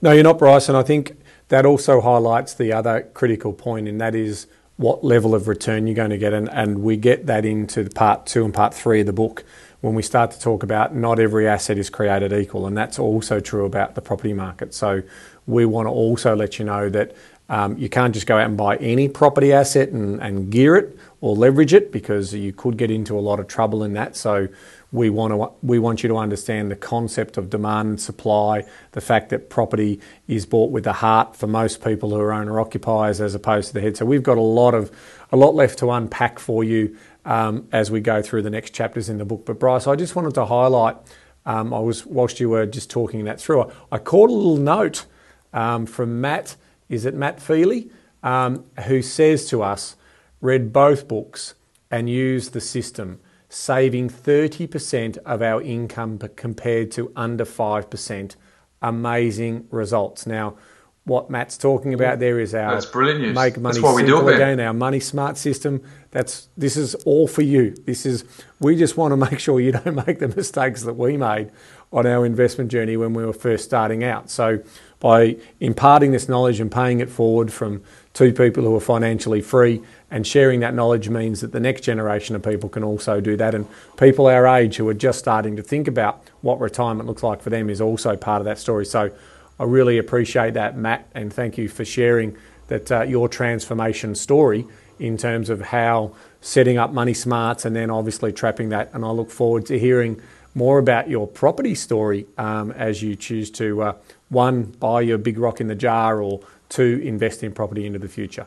No, 0.01 0.13
you're 0.13 0.25
not, 0.25 0.39
Bryce. 0.39 0.69
And 0.69 0.79
I 0.79 0.83
think 0.83 1.17
that 1.49 1.67
also 1.67 2.01
highlights 2.01 2.55
the 2.55 2.73
other 2.73 3.03
critical 3.13 3.53
point, 3.53 3.87
and 3.87 4.01
that 4.01 4.15
is 4.15 4.47
what 4.77 5.05
level 5.05 5.35
of 5.35 5.47
return 5.47 5.87
you're 5.87 5.95
going 5.95 6.11
to 6.11 6.19
get. 6.19 6.33
And, 6.33 6.49
and 6.51 6.83
we 6.83 6.97
get 6.97 7.27
that 7.27 7.45
into 7.45 7.89
part 7.91 8.27
two 8.27 8.45
and 8.45 8.53
part 8.53 8.75
three 8.75 9.01
of 9.01 9.07
the 9.07 9.13
book 9.13 9.45
when 9.83 9.95
we 9.95 10.03
start 10.03 10.31
to 10.31 10.41
talk 10.41 10.63
about 10.63 10.95
not 10.95 11.21
every 11.21 11.47
asset 11.47 11.77
is 11.77 11.91
created 11.91 12.33
equal. 12.33 12.67
And 12.67 12.77
that's 12.77 12.99
also 12.99 13.39
true 13.39 13.67
about 13.67 13.95
the 13.95 14.01
property 14.01 14.33
market. 14.33 14.73
So 14.73 15.03
we 15.47 15.67
want 15.67 15.87
to 15.87 15.91
also 15.91 16.35
let 16.35 16.59
you 16.59 16.65
know 16.65 16.89
that 16.89 17.15
Um, 17.49 17.77
you 17.77 17.91
can't 17.91 18.15
just 18.15 18.27
go 18.27 18.39
out 18.39 18.47
and 18.47 18.57
buy 18.57 18.77
any 18.77 19.09
property 19.09 19.53
asset 19.53 19.91
and, 19.91 20.21
and 20.23 20.51
gear 20.51 20.77
it 20.77 20.99
or 21.21 21.37
leverage 21.37 21.75
it 21.75 21.93
because 21.93 22.33
you 22.33 22.53
could 22.53 22.79
get 22.79 22.91
into 22.91 23.19
a 23.19 23.21
lot 23.21 23.39
of 23.39 23.47
trouble 23.49 23.85
in 23.85 23.93
that. 23.95 24.17
So 24.17 24.49
we 24.93 25.11
want 25.11 25.33
to 25.33 25.51
we 25.67 25.79
want 25.79 26.03
you 26.03 26.09
to 26.09 26.17
understand 26.17 26.71
the 26.71 26.77
concept 26.77 27.37
of 27.37 27.51
demand 27.51 27.89
and 27.89 28.01
supply, 28.01 28.65
the 28.93 29.01
fact 29.01 29.29
that 29.31 29.51
property 29.51 30.01
is 30.29 30.47
bought 30.47 30.71
with 30.71 30.85
the 30.85 30.93
heart 30.93 31.37
for 31.37 31.47
most 31.47 31.85
people 31.85 32.11
who 32.11 32.17
are 32.17 32.33
owner 32.33 32.61
occupiers 32.61 33.21
as 33.21 33.35
opposed 33.35 33.69
to 33.69 33.75
the 33.75 33.81
head. 33.81 33.97
So 33.97 34.07
we've 34.07 34.23
got 34.23 34.39
a 34.39 34.43
lot 34.43 34.73
of 34.73 34.91
a 35.33 35.37
lot 35.37 35.55
left 35.55 35.81
to 35.81 35.91
unpack 35.91 36.39
for 36.39 36.63
you 36.63 36.97
um, 37.25 37.67
as 37.73 37.91
we 37.91 38.01
go 38.01 38.23
through 38.23 38.43
the 38.43 38.51
next 38.51 38.71
chapters 38.73 39.09
in 39.09 39.19
the 39.19 39.25
book. 39.25 39.45
But 39.45 39.59
Bryce, 39.59 39.87
I 39.87 39.97
just 39.97 40.15
wanted 40.15 40.35
to 40.35 40.47
highlight. 40.47 40.97
Um, 41.45 41.75
I 41.75 41.81
was 41.81 42.07
whilst 42.07 42.41
you 42.41 42.49
were 42.49 42.65
just 42.65 42.89
talking 42.89 43.25
that 43.25 43.41
through. 43.41 43.71
I 43.91 43.99
caught 43.99 44.31
a 44.31 44.33
little 44.33 44.57
note 44.57 45.05
um, 45.53 45.87
from 45.87 46.21
Matt. 46.21 46.57
Is 46.89 47.05
it 47.05 47.15
Matt 47.15 47.41
Feely 47.41 47.91
um, 48.23 48.65
who 48.87 49.03
says 49.03 49.47
to 49.51 49.63
us, 49.63 49.97
read 50.41 50.73
both 50.73 51.07
books 51.07 51.55
and 51.91 52.09
use 52.11 52.51
the 52.51 52.61
system 52.61 53.21
saving 53.49 54.09
30% 54.09 55.17
of 55.19 55.41
our 55.41 55.63
income 55.63 56.19
compared 56.19 56.91
to 56.91 57.13
under 57.15 57.45
5%. 57.45 58.37
Amazing 58.83 59.69
results. 59.71 60.27
Now, 60.27 60.57
what 61.07 61.29
Matt's 61.29 61.59
talking 61.59 61.93
about 61.93 62.19
there 62.19 62.41
is 62.41 62.55
our 62.55 62.73
that's 62.73 62.87
brilliant 62.87 63.21
news. 63.21 63.35
make 63.35 63.59
money 63.59 63.79
that's 63.79 63.97
simple 63.97 64.23
do 64.23 64.29
again, 64.29 64.59
our 64.59 64.73
money 64.73 65.01
smart 65.01 65.37
system. 65.37 65.83
That's 66.13 66.49
this 66.57 66.77
is 66.77 66.95
all 67.07 67.29
for 67.29 67.43
you. 67.43 67.73
This 67.85 68.07
is 68.07 68.25
we 68.59 68.75
just 68.77 68.97
want 68.97 69.13
to 69.13 69.17
make 69.17 69.39
sure 69.39 69.61
you 69.61 69.73
don't 69.73 70.07
make 70.07 70.19
the 70.19 70.29
mistakes 70.29 70.83
that 70.85 70.95
we 70.95 71.17
made 71.19 71.51
on 71.93 72.07
our 72.07 72.25
investment 72.25 72.71
journey 72.71 72.97
when 72.97 73.13
we 73.13 73.25
were 73.25 73.35
first 73.35 73.65
starting 73.65 74.03
out. 74.03 74.31
So 74.31 74.61
by 74.99 75.37
imparting 75.61 76.13
this 76.13 76.29
knowledge 76.29 76.59
and 76.59 76.73
paying 76.73 77.01
it 77.01 77.11
forward 77.11 77.53
from 77.53 77.83
two 78.15 78.33
people 78.33 78.65
who 78.65 78.75
are 78.75 78.81
financially 78.81 79.43
free 79.43 79.83
and 80.11 80.27
sharing 80.27 80.61
that 80.61 80.75
knowledge 80.75 81.11
means 81.11 81.41
that 81.43 81.53
the 81.53 81.61
next 81.61 81.83
generation 81.83 82.35
of 82.35 82.43
people 82.43 82.69
can 82.71 82.83
also 82.83 83.21
do 83.21 83.37
that. 83.37 83.55
And 83.55 83.69
people 83.99 84.27
our 84.27 84.47
age 84.47 84.77
who 84.77 84.89
are 84.89 84.95
just 84.95 85.19
starting 85.19 85.55
to 85.57 85.63
think 85.63 85.87
about 85.87 86.23
what 86.41 86.59
retirement 86.59 87.07
looks 87.07 87.23
like 87.23 87.43
for 87.43 87.51
them 87.51 87.69
is 87.69 87.81
also 87.81 88.17
part 88.17 88.41
of 88.41 88.47
that 88.47 88.59
story. 88.59 88.87
So 88.87 89.11
I 89.59 89.65
really 89.65 89.99
appreciate 89.99 90.55
that, 90.55 90.77
Matt, 90.77 91.09
and 91.15 91.33
thank 91.33 91.57
you 91.57 91.69
for 91.69 91.85
sharing 91.85 92.37
that 92.69 92.91
uh, 92.91 93.03
your 93.03 93.29
transformation 93.29 94.15
story 94.15 94.67
in 94.99 95.17
terms 95.17 95.51
of 95.51 95.61
how 95.61 96.15
setting 96.41 96.79
up 96.79 96.93
money 96.93 97.15
smarts 97.15 97.65
and 97.65 97.75
then 97.75 97.91
obviously 97.91 98.33
trapping 98.33 98.71
that. 98.71 98.91
And 98.93 99.05
I 99.05 99.11
look 99.11 99.31
forward 99.31 99.67
to 99.67 99.79
hearing 99.79 100.21
more 100.55 100.79
about 100.79 101.09
your 101.09 101.27
property 101.27 101.75
story 101.75 102.27
um, 102.39 102.71
as 102.73 103.03
you 103.03 103.17
choose 103.17 103.51
to 103.53 103.83
uh, 103.83 103.95
one 104.29 104.65
buy 104.65 105.01
your 105.03 105.19
big 105.19 105.39
rock 105.39 105.61
in 105.61 105.69
the 105.69 105.75
jar 105.75 106.21
or 106.21 106.41
two 106.69 107.01
invest 107.05 107.43
in 107.43 107.53
property 107.53 107.87
into 107.87 107.99
the 107.99 108.09
future. 108.09 108.47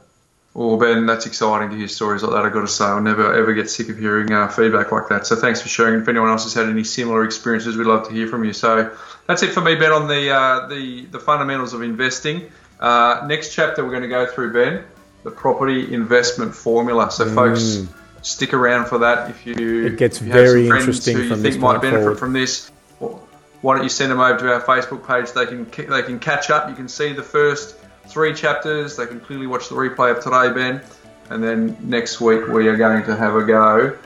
Well, 0.57 0.75
Ben, 0.77 1.05
that's 1.05 1.27
exciting 1.27 1.69
to 1.69 1.75
hear 1.75 1.87
stories 1.87 2.23
like 2.23 2.31
that. 2.31 2.43
I've 2.43 2.51
got 2.51 2.61
to 2.61 2.67
say, 2.67 2.85
I'll 2.85 2.99
never 2.99 3.31
ever 3.31 3.53
get 3.53 3.69
sick 3.69 3.89
of 3.89 3.99
hearing 3.99 4.31
uh, 4.31 4.47
feedback 4.47 4.91
like 4.91 5.07
that. 5.09 5.27
So 5.27 5.35
thanks 5.35 5.61
for 5.61 5.67
sharing. 5.67 6.01
If 6.01 6.07
anyone 6.07 6.29
else 6.29 6.45
has 6.45 6.55
had 6.55 6.67
any 6.67 6.83
similar 6.83 7.23
experiences, 7.23 7.77
we'd 7.77 7.85
love 7.85 8.07
to 8.07 8.11
hear 8.11 8.27
from 8.27 8.43
you. 8.43 8.53
So 8.53 8.91
that's 9.27 9.43
it 9.43 9.51
for 9.51 9.61
me, 9.61 9.75
Ben, 9.75 9.91
on 9.91 10.07
the 10.07 10.31
uh, 10.31 10.67
the, 10.67 11.05
the 11.05 11.19
fundamentals 11.19 11.75
of 11.75 11.83
investing. 11.83 12.49
Uh, 12.79 13.23
next 13.27 13.53
chapter 13.53 13.85
we're 13.85 13.91
going 13.91 14.01
to 14.01 14.09
go 14.09 14.25
through, 14.25 14.51
Ben, 14.51 14.83
the 15.23 15.29
property 15.29 15.93
investment 15.93 16.55
formula. 16.55 17.11
So, 17.11 17.25
mm. 17.25 17.35
folks, 17.35 17.87
stick 18.23 18.51
around 18.55 18.87
for 18.87 18.97
that. 18.97 19.29
If 19.29 19.45
you 19.45 19.85
it 19.85 19.97
gets 19.97 20.23
you 20.23 20.31
very 20.33 20.65
interesting 20.65 21.17
who 21.17 21.23
you 21.25 21.35
think 21.35 21.59
might 21.59 21.83
benefit 21.83 22.01
forward. 22.01 22.17
from 22.17 22.33
this, 22.33 22.71
why 23.61 23.75
don't 23.75 23.83
you 23.83 23.89
send 23.89 24.11
them 24.11 24.19
over 24.19 24.39
to 24.39 24.53
our 24.55 24.61
Facebook 24.61 25.05
page? 25.05 25.33
They 25.33 25.45
can 25.45 25.65
they 25.87 26.01
can 26.01 26.17
catch 26.17 26.49
up. 26.49 26.67
You 26.67 26.75
can 26.75 26.87
see 26.87 27.13
the 27.13 27.21
first 27.21 27.76
three 28.07 28.33
chapters. 28.33 28.95
They 28.95 29.05
can 29.05 29.19
clearly 29.19 29.47
watch 29.47 29.69
the 29.69 29.75
replay 29.75 30.15
of 30.15 30.23
today, 30.23 30.53
Ben. 30.53 30.81
And 31.29 31.43
then 31.43 31.77
next 31.81 32.21
week 32.21 32.47
we 32.47 32.67
are 32.67 32.77
going 32.77 33.03
to 33.05 33.15
have 33.15 33.35
a 33.35 33.43
go 33.43 33.97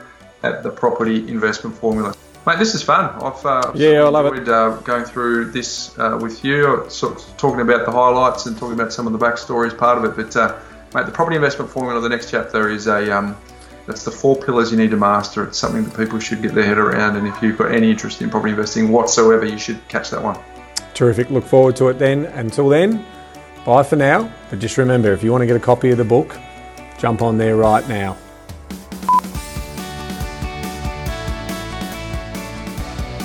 at 0.42 0.62
the 0.62 0.70
property 0.70 1.28
investment 1.28 1.76
formula. 1.76 2.14
Mate, 2.44 2.58
this 2.58 2.74
is 2.74 2.82
fun. 2.82 3.04
I've 3.22 3.46
uh, 3.46 3.72
yeah, 3.76 4.02
I 4.02 4.08
love 4.08 4.26
enjoyed, 4.26 4.42
it. 4.42 4.48
Uh, 4.48 4.76
going 4.78 5.04
through 5.04 5.52
this 5.52 5.96
uh, 5.96 6.18
with 6.20 6.44
you, 6.44 6.84
sort 6.88 7.14
of 7.14 7.36
talking 7.36 7.60
about 7.60 7.86
the 7.86 7.92
highlights 7.92 8.46
and 8.46 8.58
talking 8.58 8.74
about 8.74 8.92
some 8.92 9.06
of 9.06 9.12
the 9.12 9.18
backstory 9.18 9.68
as 9.68 9.74
part 9.74 9.98
of 9.98 10.04
it. 10.04 10.16
But 10.16 10.36
uh, 10.36 10.58
mate, 10.92 11.06
the 11.06 11.12
property 11.12 11.36
investment 11.36 11.70
formula. 11.70 12.00
The 12.00 12.08
next 12.08 12.32
chapter 12.32 12.68
is 12.68 12.88
a 12.88 13.16
um, 13.16 13.36
that's 13.86 14.04
the 14.04 14.10
four 14.10 14.34
pillars 14.36 14.72
you 14.72 14.76
need 14.76 14.90
to 14.90 14.96
master. 14.96 15.44
It's 15.44 15.58
something 15.58 15.84
that 15.84 15.96
people 15.96 16.18
should 16.18 16.42
get 16.42 16.52
their 16.54 16.64
head 16.64 16.78
around. 16.78 17.16
And 17.16 17.28
if 17.28 17.40
you've 17.42 17.58
got 17.58 17.70
any 17.72 17.90
interest 17.90 18.22
in 18.22 18.30
property 18.30 18.50
investing 18.50 18.88
whatsoever, 18.90 19.44
you 19.44 19.58
should 19.58 19.86
catch 19.88 20.10
that 20.10 20.22
one. 20.22 20.38
Terrific. 20.94 21.30
Look 21.30 21.44
forward 21.44 21.76
to 21.76 21.88
it 21.88 21.98
then. 21.98 22.26
Until 22.26 22.68
then, 22.68 23.04
Bye 23.64 23.84
for 23.84 23.94
now, 23.94 24.28
but 24.50 24.58
just 24.58 24.76
remember 24.76 25.12
if 25.12 25.22
you 25.22 25.30
want 25.30 25.42
to 25.42 25.46
get 25.46 25.54
a 25.54 25.60
copy 25.60 25.90
of 25.90 25.98
the 25.98 26.04
book, 26.04 26.36
jump 26.98 27.22
on 27.22 27.38
there 27.38 27.54
right 27.54 27.88
now. 27.88 28.16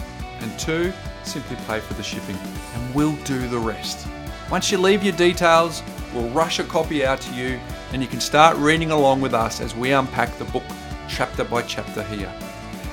and 0.40 0.59
two, 0.59 0.94
simply 1.25 1.57
pay 1.66 1.81
for 1.81 1.92
the 1.94 2.03
shipping, 2.03 2.38
and 2.75 2.94
we'll 2.94 3.16
do 3.25 3.46
the 3.48 3.59
rest. 3.59 4.07
Once 4.51 4.72
you 4.72 4.79
leave 4.79 5.03
your 5.03 5.14
details, 5.14 5.83
we'll 6.14 6.31
rush 6.31 6.59
a 6.59 6.64
copy 6.64 7.05
out 7.05 7.20
to 7.20 7.35
you, 7.35 7.61
and 7.92 8.01
you 8.01 8.09
can 8.09 8.20
start 8.20 8.57
reading 8.57 8.92
along 8.92 9.20
with 9.20 9.35
us 9.35 9.61
as 9.61 9.77
we 9.77 9.92
unpack 9.92 10.38
the 10.38 10.46
book 10.46 10.64
chapter 11.09 11.44
by 11.44 11.61
chapter 11.61 12.03
here. 12.05 12.33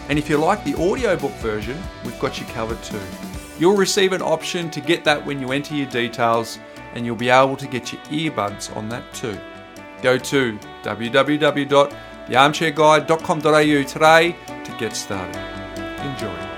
And 0.09 0.19
if 0.19 0.29
you 0.29 0.37
like 0.37 0.65
the 0.65 0.75
audiobook 0.75 1.31
version, 1.33 1.81
we've 2.03 2.19
got 2.19 2.39
you 2.39 2.45
covered 2.47 2.83
too. 2.83 2.99
You'll 3.59 3.75
receive 3.75 4.13
an 4.13 4.21
option 4.21 4.69
to 4.71 4.79
get 4.79 5.03
that 5.03 5.25
when 5.25 5.41
you 5.41 5.51
enter 5.51 5.75
your 5.75 5.89
details, 5.89 6.59
and 6.93 7.05
you'll 7.05 7.17
be 7.17 7.29
able 7.29 7.57
to 7.57 7.67
get 7.67 7.91
your 7.91 8.01
earbuds 8.03 8.73
on 8.75 8.87
that 8.89 9.13
too. 9.13 9.37
Go 10.01 10.17
to 10.17 10.57
www.thearmchairguide.com.au 10.83 13.83
today 13.83 14.35
to 14.47 14.75
get 14.79 14.95
started. 14.95 15.35
Enjoy. 15.99 16.48